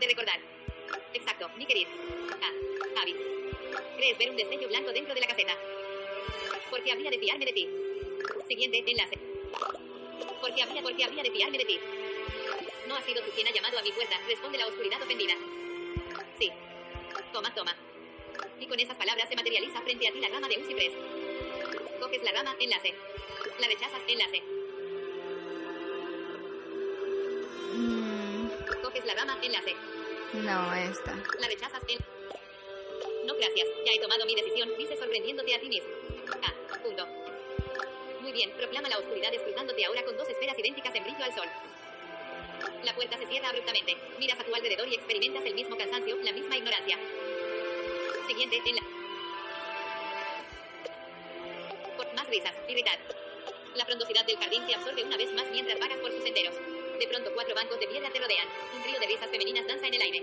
De 0.00 0.06
recordar. 0.06 0.40
Exacto, 1.14 1.50
querido. 1.66 1.90
Ah, 2.42 3.02
Abby. 3.02 3.14
¿Crees 3.96 4.18
ver 4.18 4.30
un 4.30 4.36
destello 4.36 4.68
blanco 4.68 4.92
dentro 4.92 5.14
de 5.14 5.20
la 5.20 5.26
caseta? 5.26 5.54
Porque 6.70 6.92
habría 6.92 7.10
de 7.10 7.18
fiarme 7.18 7.44
de 7.46 7.52
ti. 7.52 7.68
Siguiente 8.46 8.84
enlace. 8.86 9.18
Porque 10.40 10.62
habría, 10.62 10.82
porque 10.82 11.04
habría 11.04 11.22
de 11.22 11.30
fiarme 11.30 11.58
de 11.58 11.64
ti. 11.64 11.78
No 12.86 12.96
ha 12.96 13.02
sido 13.02 13.22
tú 13.22 13.30
quien 13.32 13.46
ha 13.48 13.50
llamado 13.50 13.78
a 13.78 13.82
mi 13.82 13.92
puerta, 13.92 14.18
responde 14.26 14.58
la 14.58 14.66
oscuridad 14.66 15.02
ofendida. 15.02 15.34
Sí. 16.38 16.50
Toma, 17.32 17.54
toma. 17.54 17.76
Y 18.60 18.66
con 18.66 18.80
esas 18.80 18.96
palabras 18.96 19.28
se 19.28 19.36
materializa 19.36 19.80
frente 19.82 20.08
a 20.08 20.12
ti 20.12 20.20
la 20.20 20.28
rama 20.28 20.48
de 20.48 20.56
un 20.56 20.66
ciprés. 20.66 20.92
Coges 22.00 22.22
la 22.22 22.32
rama, 22.32 22.56
enlace. 22.58 22.94
La 23.58 23.66
rechazas, 23.66 24.00
enlace. 24.06 24.57
No, 30.34 30.74
esta. 30.74 31.16
La 31.40 31.48
rechazas, 31.48 31.82
en... 31.88 31.98
No, 33.26 33.34
gracias. 33.34 33.68
Ya 33.84 33.92
he 33.92 34.00
tomado 34.00 34.26
mi 34.26 34.34
decisión, 34.34 34.70
dices 34.76 34.98
sorprendiéndote 34.98 35.54
a 35.54 35.60
ti 35.60 35.68
mismo. 35.68 35.90
Ah, 36.42 36.52
punto. 36.82 37.06
Muy 38.20 38.32
bien, 38.32 38.50
proclama 38.52 38.88
la 38.88 38.98
oscuridad 38.98 39.32
escrutándote 39.32 39.84
ahora 39.84 40.04
con 40.04 40.16
dos 40.16 40.28
esferas 40.28 40.58
idénticas 40.58 40.94
en 40.94 41.04
brillo 41.04 41.24
al 41.24 41.34
sol. 41.34 41.48
La 42.84 42.94
puerta 42.94 43.16
se 43.16 43.26
cierra 43.26 43.48
abruptamente. 43.48 43.96
Miras 44.18 44.38
a 44.38 44.44
tu 44.44 44.54
alrededor 44.54 44.88
y 44.88 44.94
experimentas 44.94 45.44
el 45.44 45.54
mismo 45.54 45.76
cansancio, 45.76 46.16
la 46.22 46.32
misma 46.32 46.56
ignorancia. 46.56 46.98
Siguiente 48.26 48.60
en 48.66 48.76
la... 48.76 48.82
Por 51.96 52.14
más 52.14 52.28
risas, 52.28 52.54
irritar. 52.68 52.98
La 53.74 53.84
frondosidad 53.84 54.24
del 54.26 54.36
jardín 54.36 54.66
te 54.66 54.74
absorbe 54.74 55.04
una 55.04 55.16
vez 55.16 55.32
más 55.32 55.46
mientras 55.50 55.78
vagas 55.78 55.98
por 55.98 56.12
sus 56.12 56.22
senderos. 56.22 56.54
De 56.98 57.06
pronto 57.06 57.30
cuatro 57.32 57.54
bancos 57.54 57.78
de 57.78 57.86
piedra 57.86 58.10
te 58.10 58.18
rodean. 58.18 58.48
Un 58.74 58.82
trío 58.82 58.98
de 58.98 59.06
risas 59.06 59.30
femeninas 59.30 59.66
danza 59.66 59.86
en 59.86 59.94
el 59.94 60.02
aire. 60.02 60.22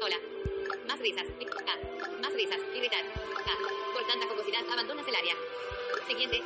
Hola. 0.00 0.16
Más 0.86 0.98
risas. 1.00 1.26
Más 2.20 2.32
risas. 2.32 2.60
Irritar. 2.74 3.04
Ah. 3.46 3.58
Por 3.92 4.06
tanta 4.06 4.26
jocosidad 4.26 4.62
abandonas 4.70 5.06
el 5.06 5.14
área. 5.14 5.34
Siguiente. 6.06 6.42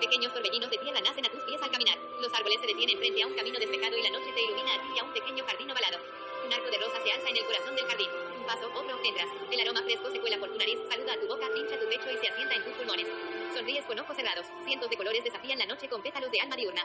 Pequeños 0.00 0.34
torbellinos 0.34 0.70
de 0.70 0.78
tierra 0.78 1.00
nacen 1.00 1.24
a 1.24 1.30
tus 1.30 1.42
pies 1.44 1.62
al 1.62 1.70
caminar. 1.70 1.98
Los 2.20 2.32
árboles 2.34 2.60
se 2.60 2.66
detienen 2.66 2.98
frente 2.98 3.22
a 3.22 3.26
un 3.26 3.34
camino 3.34 3.58
despejado 3.58 3.96
y 3.96 4.02
la 4.02 4.10
noche 4.10 4.32
te 4.34 4.42
ilumina 4.42 4.74
a 4.74 4.82
ti 4.82 4.98
a 4.98 5.04
un 5.04 5.12
pequeño 5.12 5.44
jardín 5.44 5.70
ovalado. 5.70 5.98
Un 6.44 6.52
arco 6.52 6.70
de 6.70 6.78
rosas 6.78 7.02
se 7.02 7.12
alza 7.12 7.28
en 7.28 7.36
el 7.36 7.44
corazón 7.46 7.76
del 7.76 7.86
jardín. 7.86 8.10
Un 8.36 8.44
un 8.44 8.46
paso, 8.46 8.70
otro, 8.74 9.00
entras. 9.02 9.28
El 9.50 9.60
aroma 9.60 9.82
fresco 9.82 10.10
se 10.10 10.20
cuela 10.20 10.36
por 10.38 10.50
tu 10.50 10.58
nariz, 10.58 10.78
saluda 10.90 11.14
a 11.14 11.16
tu 11.18 11.26
boca, 11.26 11.48
hincha 11.56 11.80
tu 11.80 11.88
pecho 11.88 12.10
y 12.12 12.18
se 12.18 12.28
asienta 12.28 12.54
en 12.54 12.64
tus 12.64 12.74
pulmones. 12.74 13.08
Sonríes 13.54 13.86
con 13.86 13.98
ojos 13.98 14.14
cerrados. 14.14 14.44
Cientos 14.66 14.90
de 14.90 14.96
colores 14.98 15.24
desafían 15.24 15.58
la 15.58 15.64
noche 15.64 15.88
con 15.88 16.02
pétalos 16.02 16.30
de 16.30 16.40
alma 16.40 16.54
diurna. 16.54 16.82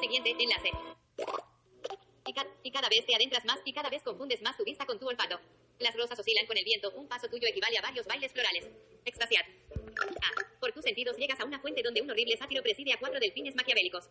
Siguiente 0.00 0.30
enlace. 0.38 0.70
Y, 2.26 2.32
ca- 2.32 2.46
y 2.62 2.70
cada 2.70 2.88
vez 2.88 3.04
te 3.04 3.14
adentras 3.14 3.44
más 3.44 3.58
y 3.64 3.72
cada 3.72 3.90
vez 3.90 4.02
confundes 4.02 4.40
más 4.42 4.56
tu 4.56 4.64
vista 4.64 4.86
con 4.86 4.98
tu 4.98 5.08
olfato. 5.08 5.40
Las 5.78 5.96
rosas 5.96 6.18
oscilan 6.18 6.46
con 6.46 6.56
el 6.56 6.64
viento, 6.64 6.90
un 6.92 7.08
paso 7.08 7.28
tuyo 7.28 7.48
equivale 7.48 7.76
a 7.78 7.82
varios 7.82 8.06
bailes 8.06 8.32
florales. 8.32 8.68
Extasiar. 9.04 9.44
Ah, 9.76 10.42
por 10.60 10.72
tus 10.72 10.84
sentidos 10.84 11.16
llegas 11.16 11.40
a 11.40 11.44
una 11.44 11.58
fuente 11.60 11.82
donde 11.82 12.00
un 12.00 12.10
horrible 12.10 12.36
sátiro 12.36 12.62
preside 12.62 12.92
a 12.92 12.98
cuatro 12.98 13.18
delfines 13.18 13.56
maquiavélicos. 13.56 14.08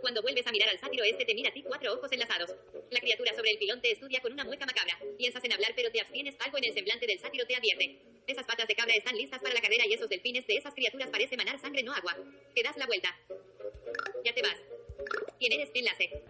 Cuando 0.00 0.22
vuelves 0.22 0.46
a 0.46 0.52
mirar 0.52 0.68
al 0.68 0.78
sátiro, 0.78 1.02
este 1.02 1.24
te 1.24 1.34
mira 1.34 1.48
a 1.50 1.52
ti 1.52 1.62
cuatro 1.62 1.92
ojos 1.94 2.12
enlazados. 2.12 2.54
La 2.90 3.00
criatura 3.00 3.34
sobre 3.34 3.50
el 3.52 3.58
pilón 3.58 3.80
te 3.80 3.90
estudia 3.90 4.20
con 4.20 4.32
una 4.32 4.44
mueca 4.44 4.66
macabra. 4.66 4.98
Piensas 5.18 5.42
en 5.42 5.52
hablar, 5.52 5.72
pero 5.74 5.90
te 5.90 6.00
abstienes. 6.00 6.36
Algo 6.40 6.58
en 6.58 6.64
el 6.64 6.74
semblante 6.74 7.06
del 7.06 7.18
sátiro 7.18 7.46
te 7.46 7.56
advierte. 7.56 7.98
Esas 8.26 8.44
patas 8.46 8.68
de 8.68 8.74
cabra 8.76 8.94
están 8.94 9.16
listas 9.16 9.40
para 9.42 9.54
la 9.54 9.60
carrera 9.60 9.86
y 9.86 9.94
esos 9.94 10.08
delfines 10.08 10.46
de 10.46 10.56
esas 10.56 10.74
criaturas 10.74 11.08
parece 11.10 11.36
manar 11.36 11.58
sangre, 11.58 11.82
no 11.82 11.92
agua. 11.92 12.16
Te 12.54 12.62
das 12.62 12.76
la 12.76 12.86
vuelta. 12.86 13.16
Ya 14.24 14.34
te 14.34 14.42
vas. 14.42 14.56
¿Quién 15.38 15.52
eres? 15.52 15.70
Enlace. 15.74 16.22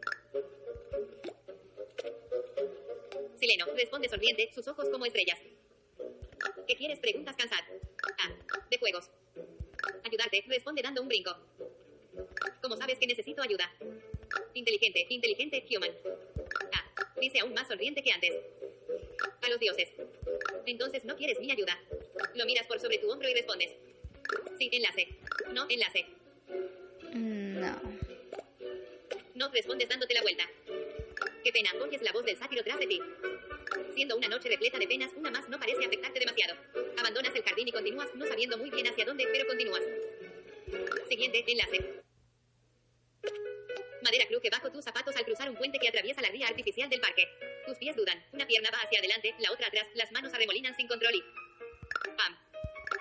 Sileno, 3.38 3.66
responde 3.74 4.08
sonriente, 4.08 4.50
sus 4.54 4.66
ojos 4.68 4.88
como 4.88 5.06
estrellas. 5.06 5.38
¿Qué 6.66 6.76
quieres? 6.76 6.98
Preguntas 6.98 7.36
cansad. 7.36 7.60
Ah, 8.18 8.30
de 8.70 8.78
juegos. 8.78 9.10
Ayudarte, 10.02 10.44
responde 10.46 10.82
dando 10.82 11.02
un 11.02 11.08
brinco. 11.08 11.36
¿Cómo 12.62 12.76
sabes 12.76 12.98
que 12.98 13.06
necesito 13.06 13.42
ayuda? 13.42 13.70
Inteligente, 14.54 15.06
inteligente, 15.10 15.64
human. 15.70 15.90
Ah, 16.72 17.10
dice 17.20 17.40
aún 17.40 17.52
más 17.54 17.68
sonriente 17.68 18.02
que 18.02 18.12
antes. 18.12 18.34
A 19.42 19.48
los 19.48 19.60
dioses. 19.60 19.90
Entonces 20.66 21.04
no 21.04 21.16
quieres 21.16 21.38
mi 21.40 21.50
ayuda. 21.50 21.78
Lo 22.34 22.46
miras 22.46 22.66
por 22.66 22.80
sobre 22.80 22.98
tu 22.98 23.10
hombro 23.10 23.28
y 23.28 23.34
respondes. 23.34 23.70
Sí, 24.58 24.70
enlace. 24.72 25.08
No, 25.52 25.66
enlace. 25.68 26.06
Respondes 29.54 29.88
dándote 29.88 30.14
la 30.14 30.22
vuelta. 30.22 30.50
Qué 31.42 31.52
pena, 31.52 31.70
oyes 31.80 32.02
la 32.02 32.12
voz 32.12 32.24
del 32.24 32.36
sátiro 32.36 32.62
tras 32.62 32.78
de 32.78 32.86
ti. 32.86 33.00
Siendo 33.94 34.16
una 34.16 34.28
noche 34.28 34.48
repleta 34.48 34.78
de 34.78 34.86
penas, 34.86 35.12
una 35.14 35.30
más 35.30 35.48
no 35.48 35.58
parece 35.58 35.84
afectarte 35.84 36.18
demasiado. 36.18 36.56
Abandonas 36.98 37.34
el 37.34 37.42
jardín 37.42 37.68
y 37.68 37.72
continúas, 37.72 38.14
no 38.14 38.26
sabiendo 38.26 38.58
muy 38.58 38.70
bien 38.70 38.86
hacia 38.86 39.04
dónde, 39.04 39.26
pero 39.30 39.46
continúas. 39.46 39.82
Siguiente 41.08 41.44
enlace. 41.46 42.02
Madera 44.02 44.26
cruje 44.28 44.50
bajo 44.50 44.70
tus 44.70 44.84
zapatos 44.84 45.16
al 45.16 45.24
cruzar 45.24 45.48
un 45.48 45.56
puente 45.56 45.78
que 45.78 45.88
atraviesa 45.88 46.20
la 46.20 46.28
ría 46.28 46.48
artificial 46.48 46.90
del 46.90 47.00
parque. 47.00 47.26
Tus 47.66 47.78
pies 47.78 47.96
dudan. 47.96 48.22
Una 48.32 48.46
pierna 48.46 48.68
va 48.70 48.78
hacia 48.78 48.98
adelante, 48.98 49.34
la 49.38 49.52
otra 49.52 49.68
atrás, 49.68 49.86
las 49.94 50.12
manos 50.12 50.34
arremolinan 50.34 50.76
sin 50.76 50.88
control 50.88 51.14
y... 51.14 51.22
¡Pam! 52.16 52.36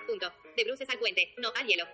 Punto. 0.06 0.32
De 0.56 0.64
bruces 0.64 0.88
al 0.88 0.98
puente, 0.98 1.34
no 1.38 1.52
al 1.54 1.66
hielo. 1.66 1.86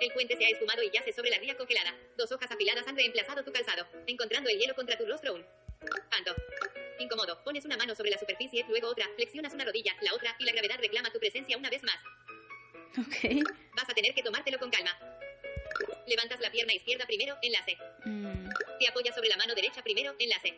El 0.00 0.12
puente 0.12 0.36
se 0.36 0.44
ha 0.44 0.48
esfumado 0.48 0.82
y 0.82 0.90
yace 0.90 1.12
sobre 1.12 1.30
la 1.30 1.38
ría 1.38 1.56
congelada. 1.56 1.94
Dos 2.16 2.30
hojas 2.32 2.50
afiladas 2.50 2.86
han 2.86 2.96
reemplazado 2.96 3.42
tu 3.44 3.52
calzado, 3.52 3.86
encontrando 4.06 4.50
el 4.50 4.58
hielo 4.58 4.74
contra 4.74 4.96
tu 4.98 5.06
rostro 5.06 5.30
aún. 5.32 5.46
Tanto. 6.10 6.34
Incómodo. 6.98 7.42
Pones 7.44 7.64
una 7.64 7.76
mano 7.76 7.94
sobre 7.94 8.10
la 8.10 8.18
superficie, 8.18 8.64
luego 8.68 8.88
otra, 8.88 9.06
flexionas 9.16 9.52
una 9.54 9.64
rodilla, 9.64 9.94
la 10.00 10.14
otra, 10.14 10.34
y 10.38 10.44
la 10.44 10.52
gravedad 10.52 10.78
reclama 10.78 11.10
tu 11.10 11.18
presencia 11.18 11.56
una 11.56 11.70
vez 11.70 11.82
más. 11.82 11.96
Ok. 12.98 13.44
Vas 13.76 13.88
a 13.88 13.94
tener 13.94 14.14
que 14.14 14.22
tomártelo 14.22 14.58
con 14.58 14.70
calma. 14.70 14.96
Levantas 16.06 16.38
la 16.40 16.50
pierna 16.50 16.72
izquierda 16.74 17.06
primero, 17.06 17.36
enlace. 17.42 17.76
Mm, 18.04 18.48
Te 18.78 18.88
apoyas 18.88 19.14
sobre 19.14 19.28
la 19.28 19.36
mano 19.36 19.54
derecha 19.54 19.82
primero, 19.82 20.14
enlace. 20.18 20.54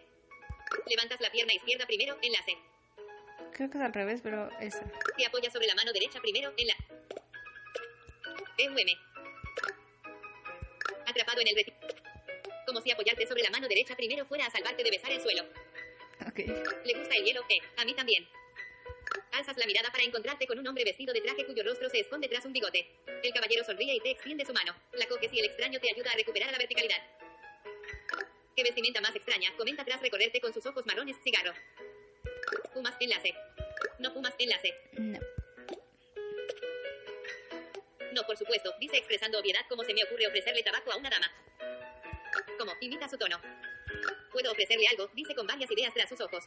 Levantas 0.87 1.21
la 1.21 1.31
pierna 1.31 1.55
izquierda 1.55 1.87
primero, 1.87 2.19
enlace. 2.21 2.57
creo 3.53 3.71
que 3.71 3.79
es 3.79 3.85
al 3.85 3.93
revés, 3.95 4.21
pero 4.23 4.51
esa. 4.61 4.85
Te 5.17 5.25
apoyas 5.25 5.53
sobre 5.53 5.67
la 5.67 5.75
mano 5.75 5.93
derecha 5.93 6.21
primero, 6.21 6.53
enlace. 6.57 6.85
EUM. 8.59 8.77
Atrapado 11.07 11.41
en 11.41 11.49
el 11.49 11.55
reti- 11.57 11.75
Como 12.67 12.81
si 12.81 12.91
apoyarte 12.91 13.27
sobre 13.27 13.43
la 13.43 13.51
mano 13.51 13.69
derecha 13.69 13.95
primero 13.97 14.27
fuera 14.27 14.47
a 14.47 14.51
salvarte 14.51 14.83
de 14.83 14.91
besar 14.91 15.13
el 15.13 15.21
suelo. 15.21 15.45
Ok. 16.27 16.39
¿Le 16.85 16.95
gusta 16.95 17.15
el 17.15 17.25
hielo? 17.25 17.43
Eh, 17.49 17.59
a 17.77 17.85
mí 17.85 17.95
también. 17.95 18.27
Alzas 19.33 19.57
la 19.57 19.67
mirada 19.67 19.91
para 19.91 20.03
encontrarte 20.05 20.47
con 20.47 20.59
un 20.59 20.67
hombre 20.67 20.85
vestido 20.85 21.13
de 21.13 21.21
traje 21.21 21.45
cuyo 21.45 21.63
rostro 21.63 21.89
se 21.91 22.01
esconde 22.01 22.29
tras 22.29 22.45
un 22.45 22.53
bigote. 22.53 22.89
El 23.23 23.33
caballero 23.33 23.65
sonríe 23.65 23.95
y 23.95 24.01
te 24.01 24.11
extiende 24.11 24.45
su 24.45 24.53
mano. 24.53 24.75
La 24.93 25.07
coques 25.07 25.33
y 25.33 25.39
el 25.39 25.47
extraño 25.47 25.79
te 25.79 25.91
ayuda 25.95 26.11
a 26.11 26.17
recuperar 26.17 26.51
la 26.51 26.59
verticalidad. 26.59 27.03
¿Qué 28.57 28.63
vestimenta 28.63 29.01
más 29.03 29.15
extraña? 29.15 29.55
Comenta 29.57 29.85
tras 29.85 30.01
recorrerte 30.01 30.41
con 30.41 30.53
sus 30.55 30.65
ojos 30.67 30.85
marrones 30.87 31.17
cigarro. 31.23 31.53
Fumas 32.73 32.95
enlace. 32.99 33.35
No 33.99 34.11
fumas 34.13 34.35
enlace. 34.39 34.75
No. 34.93 35.21
No, 38.17 38.23
por 38.23 38.39
supuesto, 38.39 38.75
dice 38.81 38.97
expresando 38.97 39.39
obviedad 39.39 39.61
como 39.69 39.85
se 39.85 39.93
me 39.93 40.03
ocurre 40.03 40.27
ofrecerle 40.27 40.63
tabaco 40.63 40.91
a 40.91 40.97
una 40.97 41.11
dama. 41.11 41.31
¿Cómo? 42.59 42.73
Imita 42.81 43.07
su 43.07 43.19
tono. 43.19 43.39
Puedo 44.33 44.53
ofrecerle 44.53 44.87
algo, 44.91 45.11
dice 45.13 45.35
con 45.35 45.47
varias 45.47 45.71
ideas 45.71 45.93
tras 45.93 46.09
sus 46.09 46.19
ojos. 46.23 46.43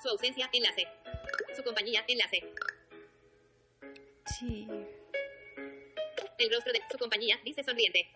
Su 0.00 0.10
ausencia, 0.10 0.48
enlace. 0.52 0.86
Su 1.56 1.64
compañía, 1.64 2.04
enlace. 2.06 2.44
Sí. 4.38 4.68
El 6.38 6.52
rostro 6.52 6.72
de 6.72 6.80
su 6.88 6.98
compañía, 6.98 7.40
dice 7.42 7.64
sonriente. 7.64 8.08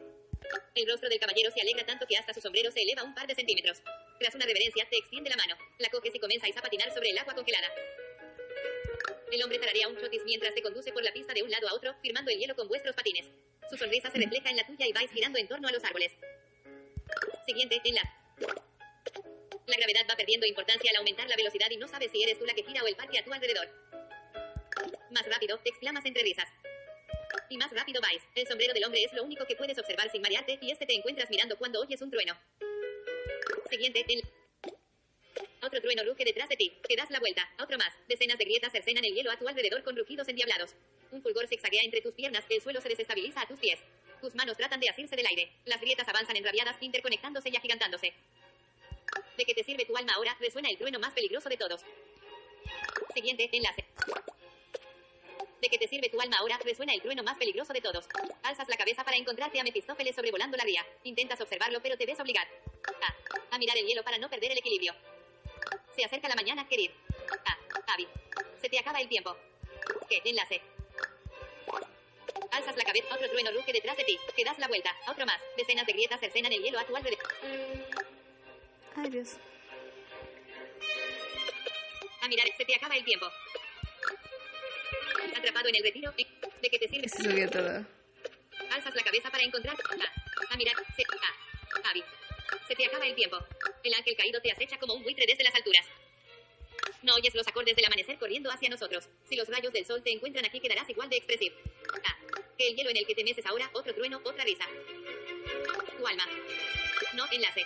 El 0.77 0.89
rostro 0.89 1.09
del 1.09 1.19
caballero 1.19 1.51
se 1.51 1.63
alegra 1.63 1.85
tanto 1.85 2.07
que 2.07 2.17
hasta 2.17 2.33
su 2.33 2.41
sombrero 2.41 2.71
se 2.71 2.83
eleva 2.83 3.03
un 3.03 3.17
par 3.17 3.27
de 3.27 3.35
centímetros. 3.35 3.83
Tras 4.21 4.37
una 4.37 4.47
reverencia, 4.47 4.87
te 4.89 4.97
extiende 4.97 5.29
la 5.29 5.37
mano. 5.37 5.57
La 5.79 5.89
coges 5.89 6.15
y 6.15 6.21
comenzáis 6.21 6.57
a 6.57 6.63
patinar 6.63 6.95
sobre 6.95 7.11
el 7.11 7.19
agua 7.19 7.35
congelada. 7.35 7.69
El 9.31 9.43
hombre 9.45 9.59
tararea 9.59 9.87
un 9.87 9.97
chotis 9.97 10.23
mientras 10.25 10.55
te 10.55 10.63
conduce 10.63 10.93
por 10.93 11.05
la 11.05 11.13
pista 11.13 11.33
de 11.33 11.43
un 11.43 11.51
lado 11.51 11.69
a 11.69 11.75
otro, 11.75 11.95
firmando 12.03 12.31
el 12.31 12.39
hielo 12.39 12.57
con 12.57 12.67
vuestros 12.67 12.97
patines. 12.97 13.29
Su 13.71 13.77
sonrisa 13.77 14.11
se 14.11 14.19
refleja 14.19 14.51
en 14.51 14.57
la 14.57 14.67
tuya 14.67 14.87
y 14.87 14.93
vais 14.93 15.11
girando 15.11 15.39
en 15.39 15.47
torno 15.47 15.69
a 15.69 15.73
los 15.73 15.85
árboles. 15.85 16.13
Siguiente, 17.47 17.81
en 17.85 17.95
la... 17.95 18.03
La 19.67 19.77
gravedad 19.77 20.07
va 20.11 20.17
perdiendo 20.17 20.47
importancia 20.47 20.91
al 20.91 20.97
aumentar 20.97 21.29
la 21.29 21.37
velocidad 21.37 21.71
y 21.71 21.77
no 21.77 21.87
sabes 21.87 22.11
si 22.11 22.23
eres 22.25 22.39
tú 22.41 22.45
la 22.45 22.55
que 22.55 22.65
gira 22.65 22.83
o 22.83 22.89
el 22.89 22.97
parque 22.97 23.21
a 23.21 23.25
tu 23.25 23.33
alrededor. 23.33 23.69
Más 25.11 25.27
rápido, 25.27 25.61
exclamas 25.65 26.05
entre 26.05 26.25
risas. 26.25 26.49
Y 27.49 27.57
más 27.57 27.71
rápido 27.71 28.01
vais. 28.01 28.23
El 28.35 28.49
sombrero 28.49 28.75
del 28.75 28.85
hombre 28.85 29.05
es 29.05 29.13
lo 29.13 29.23
único 29.23 29.47
que 29.47 29.55
puedes 29.55 29.79
observar 29.79 30.11
sin 30.11 30.23
marearte 30.23 30.59
y 30.61 30.73
este 30.73 30.87
te 30.87 30.95
encuentras 30.95 31.31
mirando 31.31 31.57
cuando 31.57 31.81
oyes 31.81 32.03
un 32.03 32.11
trueno. 32.11 32.37
Siguiente, 33.71 34.05
en... 34.09 34.21
Otro 35.71 35.83
trueno 35.83 36.03
ruge 36.03 36.25
detrás 36.25 36.49
de 36.49 36.57
ti. 36.57 36.73
Te 36.83 36.97
das 36.97 37.09
la 37.11 37.21
vuelta. 37.21 37.49
Otro 37.63 37.79
más. 37.79 37.95
Decenas 38.09 38.37
de 38.39 38.45
grietas 38.45 38.73
cercenan 38.73 39.05
el 39.05 39.15
hielo 39.15 39.31
a 39.31 39.39
tu 39.39 39.47
alrededor 39.47 39.85
con 39.85 39.97
rugidos 39.97 40.27
endiablados. 40.27 40.75
Un 41.13 41.23
fulgor 41.23 41.47
zigzaguea 41.47 41.83
entre 41.85 42.01
tus 42.01 42.13
piernas. 42.13 42.45
El 42.49 42.61
suelo 42.61 42.81
se 42.81 42.89
desestabiliza 42.89 43.43
a 43.43 43.47
tus 43.47 43.61
pies. 43.61 43.79
Tus 44.21 44.35
manos 44.35 44.57
tratan 44.57 44.81
de 44.81 44.89
asirse 44.89 45.15
del 45.15 45.27
aire. 45.27 45.53
Las 45.67 45.81
grietas 45.81 46.09
avanzan 46.09 46.35
enrabiadas, 46.35 46.77
interconectándose 46.81 47.51
y 47.51 47.57
agigantándose. 47.57 48.13
¿De 49.37 49.45
qué 49.45 49.55
te 49.55 49.63
sirve 49.63 49.85
tu 49.85 49.97
alma 49.97 50.15
ahora? 50.15 50.37
Resuena 50.41 50.69
el 50.69 50.77
trueno 50.77 50.99
más 50.99 51.15
peligroso 51.15 51.49
de 51.49 51.57
todos. 51.57 51.83
Siguiente, 53.15 53.49
enlace. 53.53 53.85
¿De 55.63 55.69
qué 55.69 55.79
te 55.79 55.87
sirve 55.87 56.09
tu 56.09 56.21
alma 56.21 56.39
ahora? 56.39 56.59
Resuena 56.65 56.95
el 56.95 57.01
trueno 57.01 57.23
más 57.23 57.39
peligroso 57.39 57.73
de 57.73 57.81
todos. 57.81 58.09
Alzas 58.43 58.69
la 58.69 58.77
cabeza 58.77 59.05
para 59.05 59.17
encontrarte 59.17 59.61
a 59.61 59.63
Mefistófeles 59.63 60.17
sobrevolando 60.17 60.57
la 60.57 60.65
ría. 60.65 60.85
Intentas 61.05 61.41
observarlo, 61.41 61.81
pero 61.81 61.97
te 61.97 62.07
ves 62.07 62.19
obligar. 62.19 62.49
A. 63.03 63.55
A 63.55 63.59
mirar 63.59 63.79
el 63.79 63.87
hielo 63.87 64.03
para 64.03 64.19
no 64.19 64.29
perder 64.29 64.51
el 64.51 64.59
equilibrio. 64.59 64.95
Se 65.95 66.05
acerca 66.05 66.29
la 66.29 66.35
mañana, 66.35 66.67
querido. 66.69 66.95
A. 67.47 67.93
Abby. 67.93 68.07
Se 68.61 68.69
te 68.69 68.79
acaba 68.79 69.01
el 69.01 69.09
tiempo. 69.09 69.37
¿Qué? 70.09 70.23
Enlace. 70.25 70.61
Alzas 72.53 72.77
la 72.77 72.85
cabeza, 72.85 73.15
otro 73.15 73.29
trueno 73.29 73.51
ruge 73.53 73.73
detrás 73.73 73.97
de 73.97 74.05
ti. 74.05 74.19
Te 74.37 74.45
das 74.45 74.59
la 74.59 74.69
vuelta. 74.69 74.95
Otro 75.09 75.25
más. 75.27 75.41
Decenas 75.57 75.87
de 75.87 75.93
grietas 75.93 76.21
cercenan 76.21 76.53
el 76.53 76.63
hielo 76.63 76.79
a 76.79 76.85
tu 76.85 76.97
alrededor. 76.97 77.29
Ay, 78.97 79.11
Dios. 79.11 79.37
A 82.23 82.29
mirar, 82.29 82.47
se 82.57 82.65
te 82.65 82.75
acaba 82.75 82.97
el 82.97 83.05
tiempo. 83.05 83.27
Atrapado 85.37 85.69
en 85.69 85.77
el 85.77 85.83
retiro. 85.83 86.13
¿eh? 86.17 86.27
¿De 86.61 86.71
qué 86.71 86.79
te 86.79 86.89
sirve? 86.89 87.09
Se 87.09 87.23
subió 87.23 87.49
todo. 87.49 87.85
Alzas 88.71 88.95
la 88.95 89.03
cabeza 89.03 89.31
para 89.31 89.45
encontrar. 89.45 89.75
A, 89.75 90.55
a 90.55 90.57
mirar. 90.57 90.75
Se, 90.97 91.03
a, 91.03 91.91
Abby. 91.91 92.05
Se 92.69 92.75
te 92.75 92.87
acaba 92.87 93.07
el 93.07 93.15
tiempo. 93.15 93.39
El 93.83 93.95
ángel 93.95 94.17
caído 94.17 94.41
te 94.41 94.53
acecha 94.53 94.79
como 94.79 94.95
un 94.95 95.03
buitre 95.03 95.25
desde 95.27 95.45
las 95.45 95.55
alturas. 95.55 95.87
No 97.03 97.15
oyes 97.15 97.35
los 97.35 97.49
acordes 97.49 97.75
del 97.75 97.87
amanecer 97.87 98.19
corriendo 98.19 98.51
hacia 98.51 98.69
nosotros. 98.69 99.09
Si 99.29 99.35
los 99.35 99.49
rayos 99.49 99.73
del 99.73 99.87
sol 99.87 100.03
te 100.03 100.11
encuentran 100.11 100.45
aquí, 100.45 100.61
quedarás 100.61 100.89
igual 100.91 101.09
de 101.09 101.17
expresivo. 101.17 101.57
A. 102.05 102.19
Que 102.59 102.69
el 102.69 102.77
hielo 102.77 102.91
en 102.91 102.99
el 102.99 103.07
que 103.07 103.15
te 103.15 103.25
meces 103.25 103.47
ahora, 103.47 103.71
otro 103.73 103.95
trueno, 103.95 104.21
otra 104.23 104.45
risa. 104.45 104.67
Tu 105.97 106.07
alma. 106.07 106.27
No 107.15 107.25
enlace. 107.33 107.65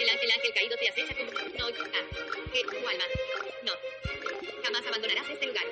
El 0.00 0.08
ángel, 0.08 0.30
ángel 0.32 0.52
caído 0.52 0.76
te 0.76 0.88
acecha 0.88 1.14
como. 1.14 1.30
No. 1.30 1.66
A. 1.66 2.52
Que 2.52 2.62
tu 2.62 2.88
alma. 2.88 3.04
No. 3.62 3.72
Jamás 4.64 4.86
abandonarás 4.86 5.30
este 5.30 5.46
lugar. 5.46 5.64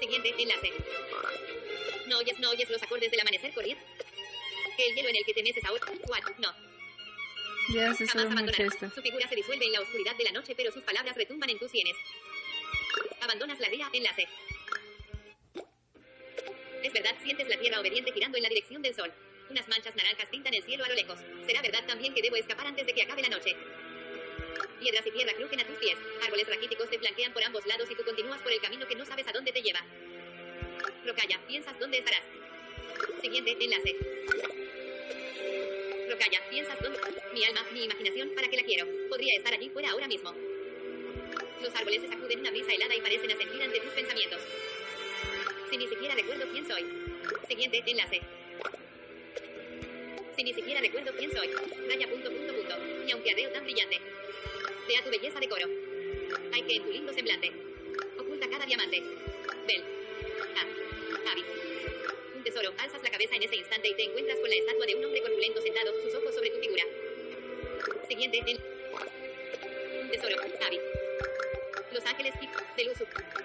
Siguiente 0.00 0.34
enlace. 0.38 0.72
No 2.08 2.18
oyes, 2.18 2.38
no 2.40 2.50
oyes 2.50 2.68
los 2.68 2.82
acordes 2.82 3.10
del 3.10 3.20
amanecer 3.20 3.54
corriendo. 3.54 3.82
Que 4.76 4.86
el 4.88 4.94
hielo 4.94 5.08
en 5.08 5.16
el 5.16 5.24
que 5.24 5.32
te 5.32 5.42
meces 5.42 5.64
ahora. 5.64 5.86
Juan, 6.06 6.22
no. 6.38 6.73
Ya 7.68 7.94
se 7.94 8.06
sube 8.06 8.26
mucho 8.26 8.62
esto. 8.62 8.90
Su 8.90 9.00
figura 9.00 9.28
se 9.28 9.36
disuelve 9.36 9.64
en 9.64 9.72
la 9.72 9.80
oscuridad 9.80 10.16
de 10.16 10.24
la 10.24 10.32
noche, 10.32 10.54
pero 10.56 10.70
sus 10.70 10.82
palabras 10.82 11.16
retumban 11.16 11.48
en 11.50 11.58
tus 11.58 11.70
sienes. 11.70 11.96
Abandonas 13.20 13.58
la 13.58 13.68
ría, 13.68 13.88
enlace. 13.92 14.28
Es 16.82 16.92
verdad, 16.92 17.14
sientes 17.22 17.48
la 17.48 17.58
tierra 17.58 17.80
obediente 17.80 18.12
girando 18.12 18.36
en 18.36 18.42
la 18.42 18.48
dirección 18.48 18.82
del 18.82 18.94
sol. 18.94 19.12
Unas 19.50 19.66
manchas 19.68 19.96
naranjas 19.96 20.28
pintan 20.30 20.54
el 20.54 20.62
cielo 20.62 20.84
a 20.84 20.88
lo 20.88 20.94
lejos. 20.94 21.18
Será 21.46 21.62
verdad 21.62 21.84
también 21.86 22.14
que 22.14 22.22
debo 22.22 22.36
escapar 22.36 22.66
antes 22.66 22.86
de 22.86 22.92
que 22.92 23.02
acabe 23.02 23.22
la 23.22 23.28
noche. 23.28 23.56
Piedras 24.80 25.06
y 25.06 25.10
tierra 25.10 25.32
crujen 25.34 25.60
a 25.60 25.66
tus 25.66 25.78
pies. 25.78 25.96
Árboles 26.22 26.46
raquíticos 26.46 26.90
te 26.90 26.98
flanquean 26.98 27.32
por 27.32 27.42
ambos 27.44 27.64
lados 27.66 27.90
y 27.90 27.94
tú 27.94 28.04
continúas 28.04 28.40
por 28.42 28.52
el 28.52 28.60
camino 28.60 28.86
que 28.86 28.96
no 28.96 29.06
sabes 29.06 29.26
a 29.26 29.32
dónde 29.32 29.52
te 29.52 29.62
lleva. 29.62 29.80
Rocalla, 31.06 31.40
piensas 31.46 31.78
dónde 31.78 31.98
estarás. 31.98 32.24
Siguiente 33.22 33.56
enlace. 33.58 33.96
Rocalla, 36.14 36.40
piensas 36.48 36.80
dónde. 36.80 37.00
Mi 37.32 37.44
alma, 37.44 37.66
mi 37.72 37.84
imaginación, 37.86 38.30
¿para 38.36 38.46
qué 38.46 38.56
la 38.56 38.62
quiero? 38.62 38.86
Podría 39.08 39.34
estar 39.36 39.52
allí 39.52 39.68
fuera 39.68 39.90
ahora 39.90 40.06
mismo. 40.06 40.32
Los 41.60 41.74
árboles 41.74 42.02
se 42.02 42.08
sacuden 42.08 42.38
una 42.38 42.52
brisa 42.52 42.72
helada 42.72 42.94
y 42.94 43.00
parecen 43.00 43.32
asentir 43.32 43.60
ante 43.60 43.80
tus 43.80 43.92
pensamientos. 43.92 44.40
Si 45.68 45.76
ni 45.76 45.88
siquiera 45.88 46.14
recuerdo 46.14 46.46
quién 46.52 46.68
soy. 46.68 46.84
Siguiente 47.48 47.82
enlace. 47.84 48.20
Si 50.36 50.44
ni 50.44 50.54
siquiera 50.54 50.80
recuerdo 50.80 51.12
quién 51.18 51.32
soy. 51.32 51.48
Raya 51.88 52.08
punto 52.08 52.30
punto 52.30 52.54
punto. 52.54 52.76
Y 53.08 53.10
aunque 53.10 53.32
arreo 53.32 53.50
tan 53.50 53.64
brillante. 53.64 53.98
Vea 54.86 55.02
tu 55.02 55.10
belleza 55.10 55.40
de 55.40 55.48
coro. 55.48 55.66
Hay 56.52 56.62
que 56.62 56.76
en 56.76 56.82
tu 56.84 56.92
lindo 56.92 57.12
semblante. 57.12 57.50
Oculta 58.18 58.48
cada 58.48 58.66
diamante. 58.66 59.02
Bel. 59.66 59.82
Ah. 60.54 61.32
Avi. 61.32 61.44
Un 62.36 62.44
tesoro. 62.44 62.72
Alzas 62.78 63.02
la 63.02 63.10
cabeza 63.10 63.34
en 63.34 63.42
ese 63.42 63.56
instante 63.56 63.88
y 63.88 63.94
te 63.94 64.04
encuentras 64.04 64.38
con 64.38 64.48
la 64.48 64.56
estatua 64.56 64.86
de 64.86 64.94
un 64.94 65.04
hombre 65.06 65.22
corpulento 65.22 65.60
sentado, 65.60 65.92
Un 68.40 70.10
tesoro. 70.10 70.34
Avi. 70.66 70.80
Los 71.92 72.04
ángeles 72.04 72.34
y 72.40 72.46
de 72.76 72.84
luz. 72.84 72.98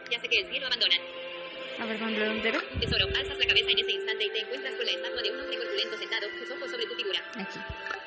Ya 0.09 0.19
sé 0.19 0.27
que 0.27 0.39
el 0.39 0.49
cielo 0.49 0.65
abandonan. 0.65 0.99
A 1.77 1.85
ver, 1.85 1.99
con 1.99 2.09
entero. 2.09 2.59
Tesoro. 2.79 3.05
Alzas 3.05 3.37
la 3.37 3.45
cabeza 3.45 3.69
en 3.69 3.79
ese 3.79 3.91
instante 3.91 4.25
y 4.25 4.29
te 4.31 4.39
encuentras 4.39 4.73
con 4.73 4.85
la 4.85 4.91
estatua 4.91 5.21
de 5.21 5.31
un 5.31 5.39
hombre 5.41 5.57
corpulento 5.57 5.97
sentado, 5.97 6.27
sus 6.39 6.49
ojos 6.49 6.71
sobre 6.71 6.87
tu 6.87 6.95
figura. 6.95 7.19
Aquí. 7.35 7.59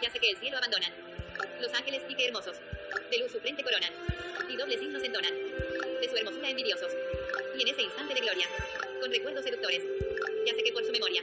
Ya 0.02 0.10
sé 0.10 0.18
que 0.18 0.30
el 0.30 0.36
cielo 0.38 0.58
abandonan. 0.58 0.92
Los 1.60 1.72
ángeles 1.72 2.02
pique 2.02 2.26
hermosos. 2.26 2.56
De 3.10 3.18
luz 3.18 3.30
su 3.30 3.38
frente 3.38 3.62
coronan. 3.62 3.92
Y 4.48 4.56
dobles 4.56 4.82
himnos 4.82 5.04
entonan. 5.04 5.34
De 6.00 6.08
su 6.08 6.16
hermosura 6.16 6.50
envidiosos. 6.50 6.92
Y 7.56 7.62
en 7.62 7.68
ese 7.68 7.82
instante 7.82 8.14
de 8.14 8.20
gloria. 8.20 8.48
Con 9.00 9.12
recuerdos 9.12 9.44
seductores. 9.44 9.82
Ya 10.46 10.54
sé 10.54 10.64
que 10.64 10.72
por 10.72 10.84
su 10.84 10.90
memoria. 10.90 11.22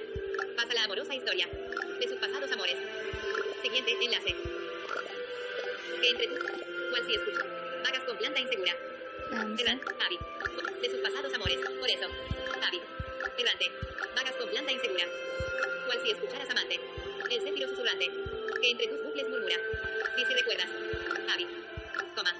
Pasa 0.56 0.74
la 0.74 0.86
amorosa 0.86 1.14
historia. 1.14 1.50
De 2.00 2.08
sus 2.08 2.18
pasados 2.18 2.50
amores. 2.50 2.78
Siguiente 3.62 3.92
enlace. 4.02 4.59
Que 6.02 6.10
entre 6.10 6.28
tú. 6.28 6.36
Cual 6.92 7.06
si 7.06 7.16
escucho. 7.16 7.42
Vagas 7.84 8.04
con 8.06 8.18
planta 8.18 8.40
insegura. 8.40 8.76
Vamos. 9.32 9.60
Errante. 9.60 9.86
Avi. 10.06 10.20
De 10.82 10.90
sus 10.90 11.00
pasados 11.00 11.34
amores. 11.34 11.58
Por 11.58 11.90
eso. 11.90 12.08
Avi. 12.68 12.82
Errante. 13.38 13.72
Vagas 14.16 14.36
con 14.36 14.50
planta 14.50 14.72
insegura. 14.72 15.06
Cual 15.86 16.00
si 16.02 16.12
escucharas 16.12 16.50
amante. 16.50 16.80
El 17.30 17.42
céfiro 17.42 17.68
susurrante. 17.68 18.10
Que 18.62 18.72
entre 18.72 18.88
tus 18.88 19.04
bucles 19.04 19.30
murmura. 19.30 19.56
Di 20.16 20.26
si 20.26 20.34
recuerdas. 20.34 20.68
Avi. 21.34 21.48
Coma. 22.16 22.34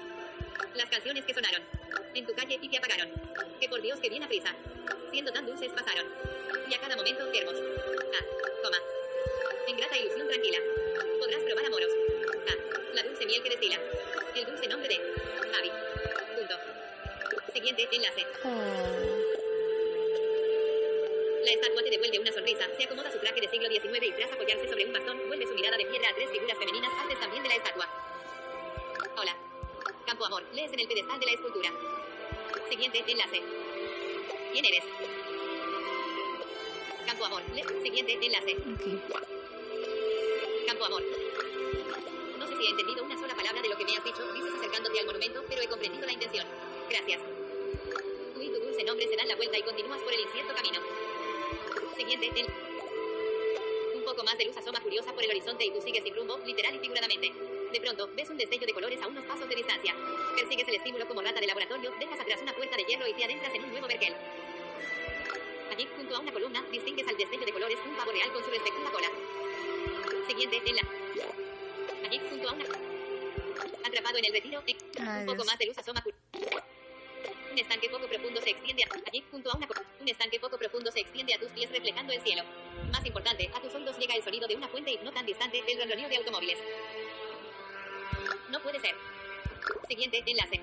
Las 0.74 0.88
canciones 0.88 1.24
que 1.24 1.34
sonaron. 1.34 1.62
En 2.14 2.26
tu 2.26 2.32
calle 2.34 2.58
y 2.60 2.68
te 2.68 2.78
apagaron. 2.78 3.10
Que 3.60 3.68
por 3.68 3.82
Dios 3.82 4.00
que 4.00 4.08
bien 4.08 4.22
a 4.22 4.28
prisa. 4.28 4.54
Siendo 5.10 5.32
tan 5.32 5.44
dulces 5.44 5.70
pasaron. 5.72 6.06
Y 6.68 6.74
a 6.74 6.80
cada 6.80 6.96
momento 6.96 7.30
hermos. 7.32 7.56
Ah. 7.58 8.24
Coma. 8.62 8.78
En 9.68 9.76
grata 9.76 9.98
ilusión 9.98 10.28
tranquila. 10.28 10.58
Podrás 11.18 11.42
probar 11.42 11.66
amoros. 11.66 12.19
La 12.94 13.02
dulce 13.02 13.24
miel 13.24 13.42
que 13.42 13.50
destila. 13.50 13.78
El 14.34 14.44
dulce 14.46 14.66
nombre 14.68 14.88
de. 14.88 14.96
Avi. 15.58 15.70
Punto. 16.36 16.54
Siguiente 17.52 17.88
enlace. 17.92 18.26
Oh. 18.44 19.40
La 21.44 21.50
estatua 21.52 21.82
te 21.82 21.90
devuelve 21.90 22.18
una 22.18 22.32
sonrisa, 22.32 22.66
se 22.76 22.84
acomoda 22.84 23.10
su 23.10 23.18
traje 23.18 23.40
de 23.40 23.48
siglo 23.48 23.68
XIX 23.68 24.06
y 24.06 24.12
tras 24.12 24.32
apoyarse 24.32 24.68
sobre 24.68 24.84
un 24.84 24.92
bastón, 24.92 25.18
vuelve 25.26 25.46
su 25.46 25.54
mirada 25.54 25.76
de 25.76 25.86
piedra 25.86 26.10
a 26.10 26.14
tres 26.14 26.30
figuras 26.30 26.58
femeninas 26.58 26.92
partes 26.94 27.18
también 27.18 27.42
de 27.42 27.48
la 27.48 27.54
estatua. 27.56 27.88
Hola. 29.16 29.36
Campo 30.06 30.26
Amor, 30.26 30.42
lees 30.52 30.72
en 30.72 30.80
el 30.80 30.88
pedestal 30.88 31.18
de 31.18 31.26
la 31.26 31.32
escultura. 31.32 31.70
Siguiente 32.68 33.04
enlace. 33.06 33.42
¿Quién 34.52 34.64
eres? 34.64 34.84
Campo 37.06 37.24
Amor, 37.24 37.42
lees. 37.54 37.66
Siguiente 37.82 38.18
enlace. 38.20 38.56
Campo 40.66 40.84
Amor. 40.84 41.19
Si 42.60 42.66
he 42.66 42.70
entendido 42.70 43.02
una 43.02 43.16
sola 43.16 43.34
palabra 43.34 43.62
de 43.62 43.70
lo 43.70 43.76
que 43.78 43.86
me 43.86 43.96
has 43.96 44.04
dicho, 44.04 44.20
dices 44.34 44.52
acercándote 44.52 45.00
al 45.00 45.06
monumento, 45.06 45.42
pero 45.48 45.62
he 45.62 45.66
comprendido 45.66 46.04
la 46.04 46.12
intención. 46.12 46.46
Gracias. 46.90 47.22
Tú 48.34 48.42
y 48.42 48.48
tu 48.48 48.60
dulce 48.60 48.84
nombre 48.84 49.08
se 49.08 49.16
dan 49.16 49.28
la 49.28 49.36
vuelta 49.36 49.56
y 49.56 49.62
continúas 49.62 49.98
por 50.02 50.12
el 50.12 50.20
incierto 50.20 50.52
camino. 50.52 50.78
Siguiente, 51.96 52.30
el... 52.36 52.46
Un 53.96 54.04
poco 54.04 54.22
más 54.24 54.36
de 54.36 54.44
luz 54.44 54.58
asoma 54.58 54.78
furiosa 54.78 55.10
por 55.14 55.24
el 55.24 55.30
horizonte 55.30 55.64
y 55.64 55.70
tú 55.70 55.80
sigues 55.80 56.04
sin 56.04 56.14
rumbo, 56.14 56.38
literal 56.44 56.76
y 56.76 56.78
figuradamente. 56.80 57.32
De 57.72 57.80
pronto, 57.80 58.10
ves 58.14 58.28
un 58.28 58.36
destello 58.36 58.66
de 58.66 58.74
colores 58.74 59.00
a 59.00 59.06
unos 59.06 59.24
pasos 59.24 59.48
de 59.48 59.56
distancia. 59.56 59.96
Persigues 60.36 60.68
el 60.68 60.74
estímulo 60.74 61.08
como 61.08 61.22
rata 61.22 61.40
de 61.40 61.46
laboratorio, 61.46 61.90
dejas 61.98 62.20
atrás 62.20 62.40
una 62.42 62.52
puerta 62.52 62.76
de 62.76 62.84
hierro 62.84 63.08
y 63.08 63.14
te 63.14 63.24
adentras 63.24 63.54
en 63.54 63.64
un 63.64 63.70
nuevo 63.70 63.86
vergel. 63.86 64.14
Allí, 65.72 65.88
junto 65.96 66.14
a 66.14 66.18
una 66.18 66.30
columna, 66.30 66.62
distingues 66.70 67.08
al 67.08 67.16
destello 67.16 67.46
de 67.46 67.52
colores 67.52 67.78
un 67.86 67.96
pavo 67.96 68.12
real 68.12 68.30
con 68.34 68.44
su 68.44 68.50
respectiva 68.50 68.92
cola. 68.92 69.08
Siguiente, 70.28 70.60
en 70.66 70.76
la... 70.76 70.82
Allí, 72.10 72.20
junto 72.28 72.48
a 72.48 72.52
una... 72.52 72.64
Atrapado 73.84 74.18
en 74.18 74.24
el 74.24 74.32
retiro. 74.32 74.62
Ay, 74.66 75.20
un 75.20 75.26
poco 75.26 75.34
Dios. 75.36 75.46
más 75.46 75.58
de 75.58 75.66
luz 75.66 75.78
asoma 75.78 76.02
un 77.50 77.58
estanque 77.58 77.88
poco 77.88 78.06
profundo 78.06 78.40
se 78.40 78.50
extiende 78.50 78.84
a... 78.84 79.08
allí 79.08 79.24
junto 79.30 79.50
a 79.50 79.56
una 79.56 79.66
un 80.00 80.08
estanque 80.08 80.38
poco 80.38 80.56
profundo 80.56 80.90
se 80.90 81.00
extiende 81.00 81.34
a 81.34 81.38
tus 81.38 81.50
pies 81.50 81.70
reflejando 81.70 82.12
el 82.12 82.20
cielo. 82.22 82.42
Más 82.90 83.04
importante, 83.04 83.50
a 83.54 83.60
tus 83.60 83.74
oídos 83.74 83.98
llega 83.98 84.14
el 84.14 84.22
sonido 84.22 84.48
de 84.48 84.56
una 84.56 84.68
fuente 84.68 84.92
y 84.92 84.98
no 84.98 85.12
tan 85.12 85.26
distante 85.26 85.58
el 85.66 85.78
ronroneo 85.78 86.08
de 86.08 86.16
automóviles. 86.16 86.58
No 88.50 88.60
puede 88.62 88.80
ser. 88.80 88.94
Siguiente 89.88 90.22
enlace. 90.26 90.60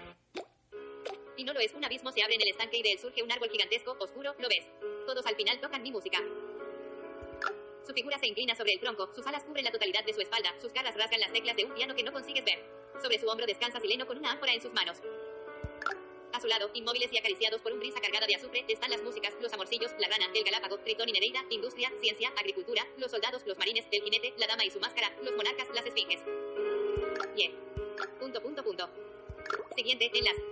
Y 1.37 1.43
no 1.43 1.53
lo 1.53 1.59
es, 1.59 1.73
un 1.73 1.85
abismo 1.85 2.11
se 2.11 2.23
abre 2.23 2.35
en 2.35 2.41
el 2.41 2.49
estanque 2.49 2.77
y 2.77 2.83
de 2.83 2.91
él 2.93 2.99
surge 2.99 3.21
un 3.21 3.31
árbol 3.31 3.49
gigantesco, 3.49 3.95
oscuro, 3.99 4.35
lo 4.39 4.49
ves. 4.49 4.65
Todos 5.05 5.25
al 5.25 5.35
final 5.35 5.59
tocan 5.59 5.83
mi 5.83 5.91
música. 5.91 6.19
Su 7.87 7.93
figura 7.93 8.19
se 8.19 8.27
inclina 8.27 8.53
sobre 8.53 8.73
el 8.73 8.81
tronco, 8.81 9.09
sus 9.15 9.25
alas 9.27 9.45
cubren 9.45 9.63
la 9.63 9.71
totalidad 9.71 10.03
de 10.03 10.11
su 10.11 10.19
espalda, 10.19 10.53
sus 10.59 10.73
garras 10.73 10.93
rasgan 10.97 11.21
las 11.21 11.31
teclas 11.31 11.55
de 11.55 11.63
un 11.63 11.73
piano 11.73 11.95
que 11.95 12.03
no 12.03 12.11
consigues 12.11 12.43
ver. 12.43 12.59
Sobre 13.01 13.17
su 13.17 13.25
hombro 13.29 13.45
descansa 13.45 13.79
Sileno 13.79 14.05
con 14.05 14.17
una 14.17 14.33
ánfora 14.33 14.53
en 14.53 14.61
sus 14.61 14.73
manos. 14.73 14.97
A 16.33 16.41
su 16.41 16.47
lado, 16.47 16.69
inmóviles 16.73 17.13
y 17.13 17.17
acariciados 17.17 17.61
por 17.61 17.71
un 17.71 17.79
brisa 17.79 18.01
cargada 18.01 18.27
de 18.27 18.35
azufre, 18.35 18.65
están 18.67 18.91
las 18.91 19.01
músicas, 19.03 19.33
los 19.39 19.53
amorcillos, 19.53 19.93
la 19.99 20.09
rana, 20.09 20.27
el 20.35 20.43
galápago, 20.43 20.79
Tritón 20.79 21.07
y 21.07 21.13
Nereida, 21.13 21.45
industria, 21.49 21.89
ciencia, 22.01 22.27
agricultura, 22.37 22.85
los 22.97 23.09
soldados, 23.09 23.47
los 23.47 23.57
marines, 23.57 23.85
el 23.89 24.03
jinete, 24.03 24.33
la 24.35 24.47
dama 24.47 24.65
y 24.65 24.69
su 24.69 24.81
máscara, 24.81 25.09
los 25.23 25.33
monarcas, 25.37 25.69
las 25.73 25.85
esfinges. 25.85 26.19
Bien. 27.35 27.53
Punto, 28.19 28.41
punto, 28.41 28.63
punto. 28.65 28.89
Siguiente 29.77 30.11
enlace. 30.13 30.43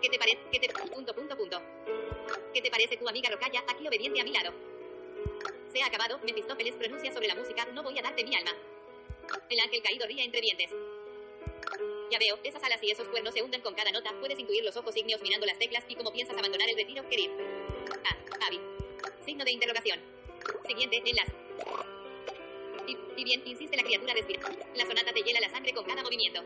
¿Qué 0.00 0.08
te 0.08 0.18
parece? 0.18 0.38
¿Qué 0.50 0.60
te... 0.60 0.68
Punto, 0.72 1.14
punto, 1.14 1.36
punto. 1.36 1.60
¿Qué 2.54 2.62
te 2.62 2.70
parece 2.70 2.96
tu 2.96 3.06
amiga 3.06 3.28
Rocalla, 3.28 3.62
aquí 3.68 3.86
obediente 3.86 4.18
a 4.18 4.24
mi 4.24 4.32
lado? 4.32 4.54
Se 5.72 5.82
ha 5.82 5.86
acabado, 5.86 6.18
Mefistófeles 6.22 6.74
pronuncia 6.74 7.10
sobre 7.12 7.28
la 7.28 7.34
música, 7.34 7.64
no 7.72 7.82
voy 7.82 7.98
a 7.98 8.02
darte 8.02 8.22
mi 8.24 8.36
alma. 8.36 8.52
El 9.48 9.60
ángel 9.60 9.82
caído 9.82 10.06
ríe 10.06 10.22
entre 10.22 10.42
dientes. 10.42 10.70
Ya 12.10 12.18
veo, 12.18 12.38
esas 12.44 12.62
alas 12.62 12.82
y 12.82 12.90
esos 12.90 13.08
cuernos 13.08 13.32
se 13.32 13.42
hunden 13.42 13.62
con 13.62 13.74
cada 13.74 13.90
nota, 13.90 14.12
puedes 14.20 14.38
intuir 14.38 14.62
los 14.64 14.76
ojos 14.76 14.94
ígneos 14.94 15.22
mirando 15.22 15.46
las 15.46 15.58
teclas 15.58 15.82
y 15.88 15.94
cómo 15.94 16.12
piensas 16.12 16.36
abandonar 16.36 16.68
el 16.68 16.76
retiro, 16.76 17.08
querir. 17.08 17.30
Ah, 18.04 18.46
Avi. 18.48 18.60
Signo 19.24 19.46
de 19.46 19.52
interrogación. 19.52 19.98
Siguiente 20.66 21.02
enlace. 21.06 21.32
Y, 22.86 23.20
y 23.20 23.24
bien, 23.24 23.42
insiste 23.46 23.74
la 23.74 23.82
criatura 23.82 24.12
respirando. 24.12 24.50
La 24.74 24.84
sonata 24.84 25.12
te 25.12 25.22
hiela 25.22 25.40
la 25.40 25.48
sangre 25.48 25.72
con 25.72 25.86
cada 25.86 26.02
movimiento. 26.02 26.42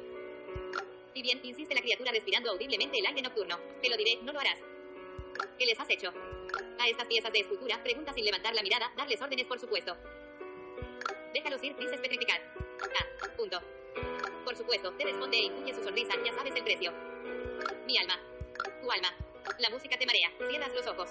Y 1.14 1.22
bien, 1.22 1.40
insiste 1.42 1.74
la 1.74 1.80
criatura 1.80 2.12
respirando 2.12 2.52
audiblemente 2.52 2.96
el 2.96 3.06
aire 3.06 3.22
nocturno. 3.22 3.58
Te 3.82 3.88
lo 3.88 3.96
diré, 3.96 4.20
no 4.22 4.32
lo 4.32 4.38
harás. 4.38 4.60
¿Qué 5.58 5.66
les 5.66 5.78
has 5.78 5.88
hecho? 5.90 6.12
A 6.78 6.88
estas 6.88 7.06
piezas 7.06 7.32
de 7.32 7.40
escultura, 7.40 7.82
pregunta 7.82 8.12
sin 8.12 8.24
levantar 8.24 8.54
la 8.54 8.62
mirada, 8.62 8.92
darles 8.96 9.20
órdenes 9.20 9.46
por 9.46 9.58
supuesto. 9.58 9.96
Déjalos 11.32 11.62
ir, 11.62 11.76
dices 11.76 12.00
petrificar. 12.00 12.40
Ah, 12.82 13.28
punto. 13.36 13.60
Por 14.44 14.56
supuesto, 14.56 14.92
te 14.92 15.04
responde 15.04 15.36
e 15.36 15.44
intuye 15.44 15.74
su 15.74 15.82
sonrisa, 15.82 16.14
ya 16.24 16.32
sabes 16.32 16.54
el 16.54 16.64
precio. 16.64 16.92
Mi 17.86 17.98
alma. 17.98 18.18
Tu 18.80 18.90
alma. 18.90 19.08
La 19.58 19.70
música 19.70 19.98
te 19.98 20.06
marea, 20.06 20.30
cierras 20.48 20.74
los 20.74 20.86
ojos. 20.86 21.10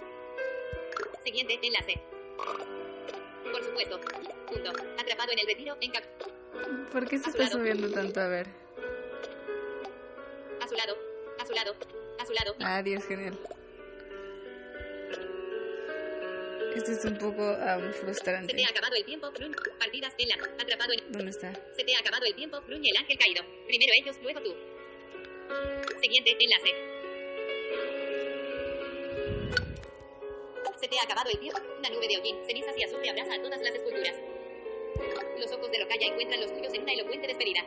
Siguiente 1.23 1.59
enlace. 1.61 2.01
Por 3.51 3.63
supuesto. 3.63 3.99
Punto. 4.47 4.69
Atrapado 4.99 5.31
en 5.31 5.39
el 5.39 5.47
retiro, 5.47 5.75
en 5.81 5.91
cap... 5.91 6.03
¿Por 6.91 7.07
qué 7.07 7.17
se 7.17 7.29
está 7.29 7.47
subiendo 7.47 7.91
tanto? 7.91 8.19
A 8.19 8.27
ver. 8.27 8.47
A 10.61 10.67
su 10.67 10.75
lado. 10.75 10.97
A 11.39 11.45
su 11.45 11.53
lado. 11.53 11.75
A 12.19 12.25
su 12.25 12.33
lado. 12.33 12.55
Adiós, 12.59 13.05
genial. 13.05 13.37
Esto 16.75 16.91
es 16.91 17.05
un 17.05 17.17
poco 17.17 17.41
am, 17.43 17.81
Se 17.81 17.87
te 17.87 17.93
frustrante. 17.93 18.63
ha 18.63 18.69
acabado 18.69 18.95
el 18.95 19.05
tiempo. 19.05 19.31
Grun. 19.31 19.55
Partidas 19.79 20.13
en 20.17 20.27
la. 20.29 20.35
Atrapado 20.61 20.93
en. 20.93 21.11
¿Dónde 21.11 21.31
está? 21.31 21.53
Se 21.75 21.83
te 21.83 21.95
ha 21.95 21.99
acabado 21.99 22.25
el 22.25 22.35
tiempo. 22.35 22.59
Gruñe 22.67 22.89
el 22.91 22.97
ángel 22.97 23.17
caído. 23.17 23.43
Primero 23.67 23.91
ellos, 24.01 24.15
luego 24.21 24.41
tú. 24.41 24.55
Siguiente 26.01 26.37
enlace. 26.39 26.71
Se 30.79 30.87
te 30.87 30.97
ha 30.99 31.03
acabado 31.03 31.29
el 31.31 31.39
tiempo. 31.39 31.59
Una 31.79 31.89
nube 31.89 32.07
de 32.07 32.17
hollín, 32.17 32.37
cenizas 32.45 32.77
y 32.77 32.83
azufre 32.83 33.09
abraza 33.09 33.33
a 33.35 33.41
todas 33.41 33.61
las 33.61 33.73
esculturas. 33.73 34.15
Los 35.39 35.51
ojos 35.51 35.71
de 35.71 35.79
Rocalla 35.79 36.07
encuentran 36.07 36.41
los 36.41 36.53
tuyos 36.53 36.73
en 36.73 36.83
una 36.83 36.93
elocuente 36.93 37.27
despedida. 37.27 37.61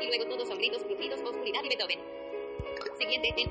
Y 0.00 0.06
luego 0.06 0.24
todos 0.26 0.48
son 0.48 0.58
gritos, 0.58 0.82
crujidos, 0.84 1.20
oscuridad 1.20 1.60
y 1.64 1.68
Beethoven. 1.68 2.00
Siguiente 2.98 3.28
en... 3.36 3.50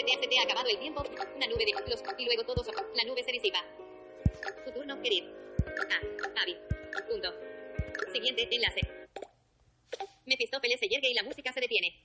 Ha 0.00 0.42
acabado 0.44 0.68
el 0.68 0.78
tiempo. 0.78 1.02
Una 1.36 1.46
nube 1.46 1.64
de... 1.64 1.72
Los... 1.88 2.02
Y 2.18 2.24
luego 2.24 2.44
todos. 2.44 2.66
La 2.94 3.04
nube 3.04 3.22
se 3.22 3.32
disipa. 3.32 3.64
Tu 4.64 4.72
turno, 4.72 5.00
querir. 5.02 5.34
Ah, 5.90 6.42
Avi. 6.42 6.56
Punto. 7.08 7.34
Siguiente 8.12 8.48
enlace. 8.50 8.80
Mefistófeles 10.26 10.80
se 10.80 10.88
yergue 10.88 11.10
y 11.10 11.14
la 11.14 11.22
música 11.22 11.52
se 11.52 11.60
detiene. 11.60 12.02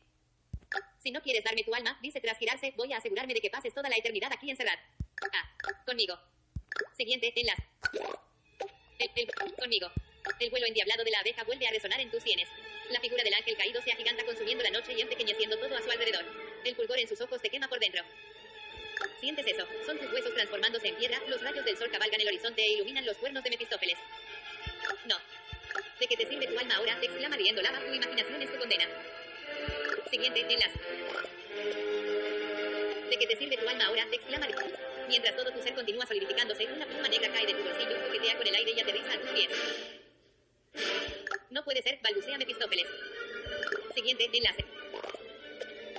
Si 0.99 1.11
no 1.11 1.21
quieres 1.21 1.43
darme 1.43 1.63
tu 1.63 1.73
alma, 1.73 1.97
dice 2.01 2.19
tras 2.19 2.37
girarse, 2.37 2.73
voy 2.75 2.91
a 2.91 2.97
asegurarme 2.97 3.33
de 3.33 3.41
que 3.41 3.49
pases 3.49 3.73
toda 3.73 3.87
la 3.89 3.95
eternidad 3.95 4.31
aquí 4.33 4.49
encerrado. 4.49 4.79
Ah, 5.33 5.83
conmigo. 5.85 6.17
Siguiente 6.97 7.31
enlace. 7.35 7.63
El, 8.99 9.09
el- 9.15 9.55
conmigo. 9.55 9.87
El 10.39 10.49
vuelo 10.49 10.65
endiablado 10.67 11.03
de 11.03 11.11
la 11.11 11.19
abeja 11.19 11.43
vuelve 11.43 11.67
a 11.67 11.71
resonar 11.71 11.99
en 11.99 12.09
tus 12.09 12.23
sienes. 12.23 12.47
La 12.89 12.99
figura 12.99 13.23
del 13.23 13.33
ángel 13.33 13.55
caído 13.57 13.81
se 13.81 13.91
agiganta 13.91 14.25
consumiendo 14.25 14.63
la 14.63 14.71
noche 14.71 14.93
y 14.93 15.01
empequeñeciendo 15.01 15.57
todo 15.57 15.75
a 15.75 15.81
su 15.81 15.89
alrededor. 15.89 16.25
El 16.63 16.75
fulgor 16.75 16.99
en 16.99 17.07
sus 17.07 17.21
ojos 17.21 17.41
te 17.41 17.49
quema 17.49 17.67
por 17.67 17.79
dentro. 17.79 18.03
Sientes 19.19 19.45
eso. 19.47 19.67
Son 19.85 19.97
tus 19.97 20.11
huesos 20.11 20.33
transformándose 20.33 20.87
en 20.87 20.95
piedra, 20.95 21.19
los 21.27 21.41
rayos 21.41 21.65
del 21.65 21.77
sol 21.77 21.89
cabalgan 21.91 22.21
el 22.21 22.27
horizonte 22.27 22.61
e 22.61 22.73
iluminan 22.73 23.05
los 23.05 23.17
cuernos 23.17 23.43
de 23.43 23.49
Mefistófeles. 23.49 23.97
No. 25.05 25.15
¿De 25.99 26.07
qué 26.07 26.17
te 26.17 26.27
sirve 26.27 26.47
tu 26.47 26.59
alma 26.59 26.75
ahora? 26.75 26.97
exclama 27.01 27.37
riendo 27.37 27.61
lava, 27.61 27.79
tu 27.79 27.93
imaginación 27.93 28.41
es 28.41 28.51
tu 28.51 28.59
condena. 28.59 28.85
Siguiente 30.09 30.41
enlace. 30.41 30.79
¿De 33.09 33.17
qué 33.17 33.27
te 33.27 33.35
sirve 33.37 33.57
tu 33.57 33.67
alma 33.67 33.85
ahora? 33.85 34.07
exclama 34.11 34.47
Mientras 35.07 35.35
todo 35.35 35.51
tu 35.51 35.61
ser 35.61 35.75
continúa 35.75 36.05
solidificándose, 36.05 36.65
una 36.65 36.85
pluma 36.85 37.07
negra 37.07 37.31
cae 37.31 37.45
de 37.45 37.53
tu 37.53 37.63
bolsillo, 37.63 38.01
coquetea 38.05 38.37
con 38.37 38.47
el 38.47 38.55
aire 38.55 38.71
y 38.71 38.79
aterriza 38.79 39.13
a 39.13 39.21
tus 39.21 39.29
pies. 39.29 39.49
No 41.49 41.63
puede 41.63 41.81
ser, 41.81 41.99
balbucea 42.01 42.37
Mefistófeles. 42.37 42.87
Siguiente 43.93 44.29
enlace. 44.33 44.65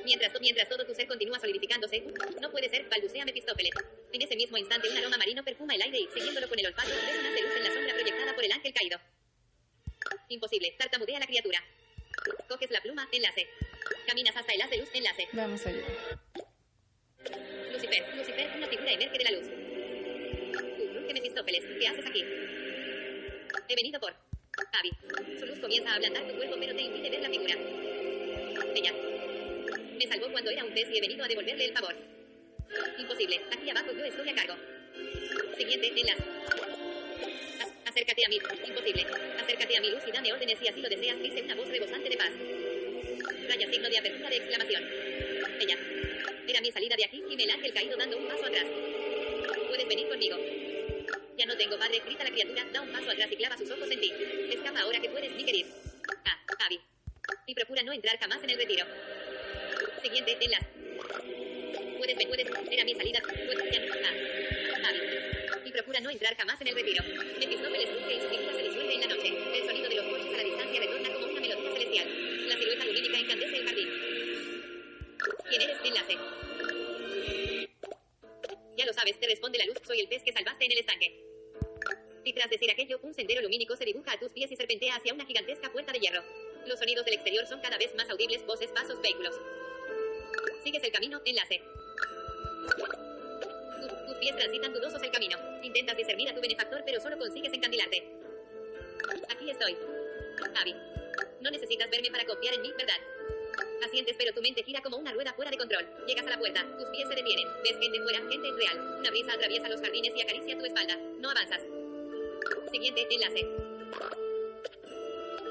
Mientras, 0.05 0.41
mientras 0.41 0.69
todo 0.69 0.87
tu 0.87 0.95
ser 0.95 1.09
continúa 1.09 1.39
solidificándose, 1.41 2.01
no 2.41 2.51
puede 2.51 2.69
ser, 2.69 2.89
balbucea 2.89 3.25
Mefistófeles. 3.25 3.73
En 4.13 4.23
ese 4.23 4.37
mismo 4.37 4.57
instante 4.57 4.89
un 4.89 4.97
aroma 4.97 5.17
marino 5.17 5.43
perfuma 5.43 5.75
el 5.75 5.83
aire 5.83 5.99
y, 5.99 6.09
siguiéndolo 6.15 6.49
con 6.49 6.59
el 6.59 6.67
olfato, 6.67 6.91
ves 6.91 7.19
un 7.19 7.27
haz 7.27 7.35
de 7.35 7.43
luz 7.43 7.57
en 7.57 7.65
la 7.65 7.75
sombra 7.75 7.95
proyectada 7.95 8.35
por 8.35 8.45
el 8.45 8.53
ángel 8.53 8.73
caído. 8.73 9.01
Imposible, 10.29 10.75
tartamudea 10.79 11.19
la 11.19 11.27
criatura. 11.27 11.65
Coges 12.49 12.71
la 12.71 12.81
pluma, 12.81 13.09
enlace. 13.11 13.49
Caminas 14.07 14.37
hasta 14.37 14.53
el 14.53 14.63
haz 14.63 14.71
de 14.71 14.79
luz, 14.79 14.89
enlace. 14.95 15.29
Vamos 15.33 15.67
allá. 15.67 15.83
Lucifer, 17.73 18.17
Lucifer, 18.17 18.53
una 18.57 18.67
figura 18.69 18.93
emerge 18.93 19.19
de 19.19 19.25
la 19.25 19.31
luz. 19.33 19.47
Tú, 20.77 20.89
Bruje 20.89 21.15
Mefistófeles, 21.15 21.65
¿qué 21.81 21.89
haces 21.89 22.07
aquí? 22.07 22.25
He 23.69 23.75
venido 23.75 24.01
por... 24.01 24.26
Abby. 24.57 24.91
Su 25.39 25.47
luz 25.47 25.59
comienza 25.61 25.91
a 25.91 25.95
ablandar 25.97 26.27
tu 26.27 26.35
cuerpo, 26.37 26.57
pero 26.59 26.75
te 26.75 26.83
impide 26.83 27.11
ver 27.11 27.21
la 27.21 27.29
figura. 27.31 27.55
Ella. 28.75 28.93
Me 29.99 30.07
salvó 30.07 30.31
cuando 30.33 30.51
era 30.51 30.65
un 30.65 30.73
pez 30.73 30.89
y 30.91 30.99
he 30.99 31.01
venido 31.01 31.25
a 31.25 31.29
devolverle 31.29 31.65
el 31.67 31.73
favor. 31.73 31.95
Imposible, 32.99 33.41
aquí 33.53 33.71
abajo 33.71 33.93
yo 33.93 34.05
estoy 34.05 34.29
a 34.29 34.35
cargo. 34.35 34.55
Siguiente 35.57 35.89
enlace. 35.89 36.23
Ac- 37.61 37.73
acércate 37.89 38.25
a 38.25 38.29
mí. 38.29 38.39
Imposible. 38.67 39.07
Acércate 39.41 39.77
a 39.77 39.81
mi 39.81 39.91
luz 39.91 40.03
y 40.07 40.13
dame 40.13 40.33
órdenes 40.33 40.59
si 40.59 40.69
así 40.69 40.81
lo 40.81 40.89
deseas, 40.89 41.23
dice 41.23 41.43
una 41.43 41.55
voz 41.55 41.69
rebosante 41.69 42.09
de 42.09 42.17
paz. 42.17 42.33
Raya 43.49 43.71
signo 43.71 43.89
de 43.89 43.99
apertura 43.99 44.31
de 44.31 44.37
exclamación. 44.37 44.85
Ella. 45.61 45.79
Era 46.49 46.61
mi 46.61 46.73
salida 46.73 46.97
de 46.97 47.05
aquí 47.05 47.23
y 47.29 47.43
el 47.43 47.51
ángel 47.51 47.73
caído 47.73 47.97
dando 47.97 48.17
un 48.17 48.27
paso 48.27 48.47
atrás. 48.47 48.67
Puedes 49.69 49.89
venir 49.89 50.09
conmigo. 50.09 50.37
Ya 51.37 51.45
no 51.47 51.57
tengo 51.57 51.79
padre, 51.79 52.01
grita 52.05 52.25
la 52.25 52.31
criatura, 52.31 52.65
da 52.73 52.81
un 52.81 52.91
paso 52.93 53.11
atrás 53.11 53.31
y 53.31 53.37
clava 53.37 53.57
sus 53.59 53.71
ojos 53.71 53.91
en 53.91 54.01
ti. 54.01 54.13
Escapa 54.51 54.81
ahora 54.81 55.01
que 55.01 55.09
puedes, 55.11 55.31
mi 55.33 55.45
querido. 55.45 55.69
Ah, 56.25 56.39
Abby. 56.67 56.81
Y 57.47 57.55
procura 57.55 57.83
no 57.83 57.93
entrar 57.93 58.19
jamás 58.19 58.43
en 58.43 58.51
el 58.51 58.57
retiro. 58.57 58.87
Siguiente 60.03 60.37
enlace. 60.41 60.67
Puedes, 61.99 62.17
ven- 62.17 62.29
puedes, 62.29 62.47
era 62.71 62.85
mi 62.85 62.95
salida. 62.95 63.21
Puedes, 63.23 63.71
ya. 63.73 63.83
Ah, 64.05 64.89
Abby. 64.89 65.69
Y 65.69 65.73
procura 65.73 66.01
no 66.01 66.11
entrar 66.11 66.35
jamás 66.37 66.61
en 66.61 66.69
el 66.69 66.75
retiro. 66.75 67.03
Mefistófeles 67.05 67.93
busca 67.95 68.13
y 68.13 68.21
su 68.21 68.29
figura 68.29 68.53
se 68.55 68.63
disuelve 68.63 68.95
en 68.95 69.01
la 69.01 69.07
noche. 69.09 69.29
El 69.59 69.67
sonido 69.67 69.89
de 69.91 69.95
los 69.97 70.07
coches 70.07 70.35
a 70.35 70.37
la 70.39 70.43
distancia 70.45 70.81
retorna 70.81 71.13
como 71.13 71.27
una 71.27 71.41
melodía 71.41 71.73
celestial. 71.73 72.49
La 72.49 72.57
silueta 72.57 72.85
lumínica 72.87 73.19
encandece 73.19 73.57
el 73.59 73.67
jardín. 73.67 73.89
¿Quién 75.51 75.63
eres? 75.63 75.77
Enlace. 75.85 76.17
Ya 78.79 78.85
lo 78.87 78.93
sabes, 78.93 79.19
te 79.19 79.27
responde 79.27 79.59
la 79.59 79.65
luz, 79.67 79.79
soy 79.87 80.01
el 80.01 80.09
pez 80.09 80.23
que 80.23 80.33
salvaste 80.33 80.65
en 80.67 80.73
el 80.73 80.79
estanque. 80.79 81.26
Y 82.27 82.33
tras 82.33 82.51
decir 82.51 82.69
aquello, 82.73 82.99
un 83.03 83.15
sendero 83.15 83.41
lumínico 83.41 83.77
se 83.77 83.85
dibuja 83.85 84.11
a 84.13 84.19
tus 84.19 84.33
pies 84.33 84.51
y 84.51 84.57
serpentea 84.57 84.97
hacia 84.97 85.15
una 85.15 85.25
gigantesca 85.25 85.71
puerta 85.71 85.93
de 85.93 86.01
hierro. 86.01 86.25
Los 86.67 86.77
sonidos 86.81 87.05
del 87.05 87.15
exterior 87.15 87.47
son 87.47 87.61
cada 87.61 87.79
vez 87.79 87.95
más 87.95 88.11
audibles, 88.11 88.45
voces, 88.45 88.69
pasos, 88.73 89.01
vehículos. 89.01 89.33
Sigues 90.65 90.83
el 90.83 90.91
camino, 90.91 91.23
enlace. 91.25 91.63
Tu- 93.81 94.07
tus 94.07 94.17
pies 94.19 94.35
transitan 94.37 94.73
dudosos 94.75 95.01
el 95.01 95.11
camino. 95.13 95.39
Intentas 95.63 95.97
discernir 95.97 96.29
a 96.29 96.35
tu 96.35 96.41
benefactor, 96.41 96.83
pero 96.85 97.01
solo 97.01 97.17
consigues 97.17 97.53
encandilarte. 97.53 98.03
Aquí 99.29 99.49
estoy. 99.49 99.77
Abby. 100.61 100.75
No 101.43 101.51
necesitas 101.53 101.89
verme 101.91 102.11
para 102.11 102.25
confiar 102.25 102.55
en 102.55 102.63
mí, 102.63 102.73
¿verdad? 102.77 102.99
Asientes, 103.85 104.17
pero 104.19 104.33
tu 104.35 104.43
mente 104.43 104.65
gira 104.65 104.81
como 104.83 104.97
una 104.97 105.13
rueda 105.13 105.33
fuera 105.35 105.53
de 105.53 105.59
control. 105.59 105.87
Llegas 106.09 106.27
a 106.27 106.31
la 106.31 106.39
puerta, 106.41 106.67
tus 106.77 106.89
pies 106.89 107.07
se 107.09 107.15
detienen. 107.15 107.47
Ves 107.63 107.79
gente 107.79 108.01
fuera, 108.03 108.19
gente 108.19 108.51
real. 108.51 108.97
Una 108.99 109.11
brisa 109.11 109.33
atraviesa 109.35 109.69
los 109.69 109.81
jardines 109.81 110.13
y 110.17 110.23
acaricia 110.23 110.59
tu 110.59 110.65
espalda. 110.65 110.97
No 111.21 111.31
avanzas. 111.31 111.63
Siguiente 112.73 113.07
enlace. 113.11 113.47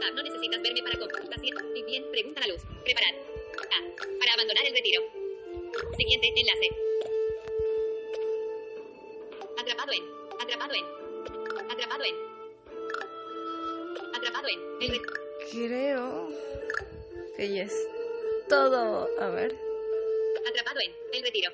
Ah, 0.03 0.11
no 0.13 0.21
necesitas 0.23 0.61
verme 0.61 0.81
para 0.83 0.97
confiar. 0.99 1.65
Y 1.75 1.83
bien, 1.83 2.03
pregunta 2.11 2.41
la 2.41 2.47
luz. 2.53 2.61
Preparad. 2.83 3.15
Ah, 3.57 3.83
para 4.19 4.33
abandonar 4.33 4.65
el 4.65 4.73
retiro. 4.73 5.01
Siguiente 5.97 6.27
enlace. 6.35 6.69
Atrapado 9.57 9.91
en. 9.93 10.03
Atrapado 10.41 10.73
en. 10.73 10.85
Atrapado 11.71 12.03
en. 12.03 12.15
Atrapado 14.15 14.47
en. 14.47 14.59
El 14.81 14.89
re- 14.91 15.01
Creo 15.51 16.29
que 17.37 17.49
ya 17.53 17.63
es 17.63 17.87
todo. 18.49 19.09
A 19.19 19.29
ver. 19.29 19.55
Atrapado 20.47 20.79
en 20.81 20.91
el 21.13 21.23
retiro. 21.23 21.51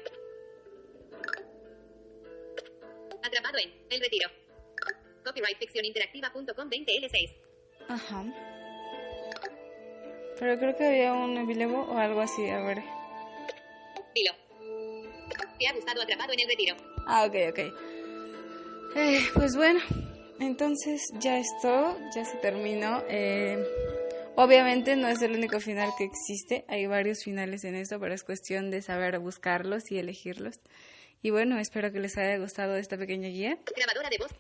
Atrapado 3.24 3.58
en 3.60 3.72
el 3.90 4.00
retiro. 4.02 4.30
Copyright 5.24 5.58
ficcioninteractiva.com 5.58 6.70
20L6. 6.70 7.36
Ajá. 7.88 8.26
Pero 10.40 10.58
creo 10.58 10.76
que 10.76 10.86
había 10.86 11.14
un 11.14 11.38
epílogo 11.38 11.84
o 11.84 11.98
algo 11.98 12.22
así. 12.22 12.50
A 12.50 12.62
ver. 12.62 12.78
Dilo. 14.16 14.34
Te 15.60 15.68
ha 15.68 15.74
gustado 15.74 16.02
Atrapado 16.02 16.34
en 16.34 16.40
el 16.40 16.48
retiro. 16.48 16.76
Ah, 17.06 17.26
ok, 17.26 17.36
ok. 17.52 17.60
Eh, 18.96 19.20
pues 19.34 19.56
bueno, 19.56 19.80
entonces 20.40 21.02
ya 21.20 21.38
esto, 21.38 21.98
ya 22.16 22.26
se 22.26 22.38
terminó. 22.38 23.04
Eh, 23.08 23.64
obviamente 24.36 24.96
no 24.96 25.08
es 25.08 25.22
el 25.22 25.34
único 25.34 25.60
final 25.60 25.92
que 25.98 26.06
existe, 26.06 26.66
hay 26.68 26.88
varios 26.88 27.24
finales 27.24 27.64
en 27.64 27.76
esto, 27.76 28.00
pero 28.00 28.14
es 28.14 28.24
cuestión 28.24 28.72
de 28.72 28.82
saber 28.82 29.20
buscarlos 29.20 29.92
y 29.92 30.00
elegirlos. 30.00 30.60
Y 31.22 31.30
bueno, 31.30 31.60
espero 31.60 31.92
que 31.92 32.00
les 32.00 32.18
haya 32.18 32.38
gustado 32.38 32.76
esta 32.76 32.98
pequeña 32.98 33.30
guía. 33.30 33.60
Grabadora 33.76 34.10
de 34.10 34.18
voz. 34.18 34.32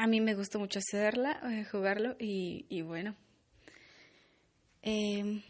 A 0.00 0.06
mí 0.06 0.20
me 0.20 0.34
gustó 0.34 0.60
mucho 0.60 0.78
hacerla, 0.78 1.40
eh, 1.50 1.64
jugarlo 1.64 2.14
y, 2.20 2.66
y 2.68 2.82
bueno. 2.82 3.16
Eh, 4.82 5.42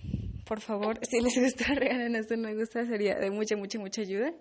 por 0.46 0.60
favor, 0.60 0.98
si 1.02 1.20
les 1.20 1.38
gustó, 1.38 1.64
regalen 1.74 2.16
esto 2.16 2.34
me 2.38 2.54
gusta, 2.54 2.86
sería 2.86 3.16
de 3.16 3.30
mucha, 3.30 3.56
mucha, 3.56 3.78
mucha 3.78 4.00
ayuda. 4.00 4.32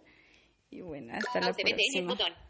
Y 0.69 0.79
bueno, 0.79 1.13
hasta 1.13 1.41
la 1.41 1.47
Pause 1.47 1.63
BTN 1.63 1.75
próxima. 1.75 2.07
botón. 2.13 2.46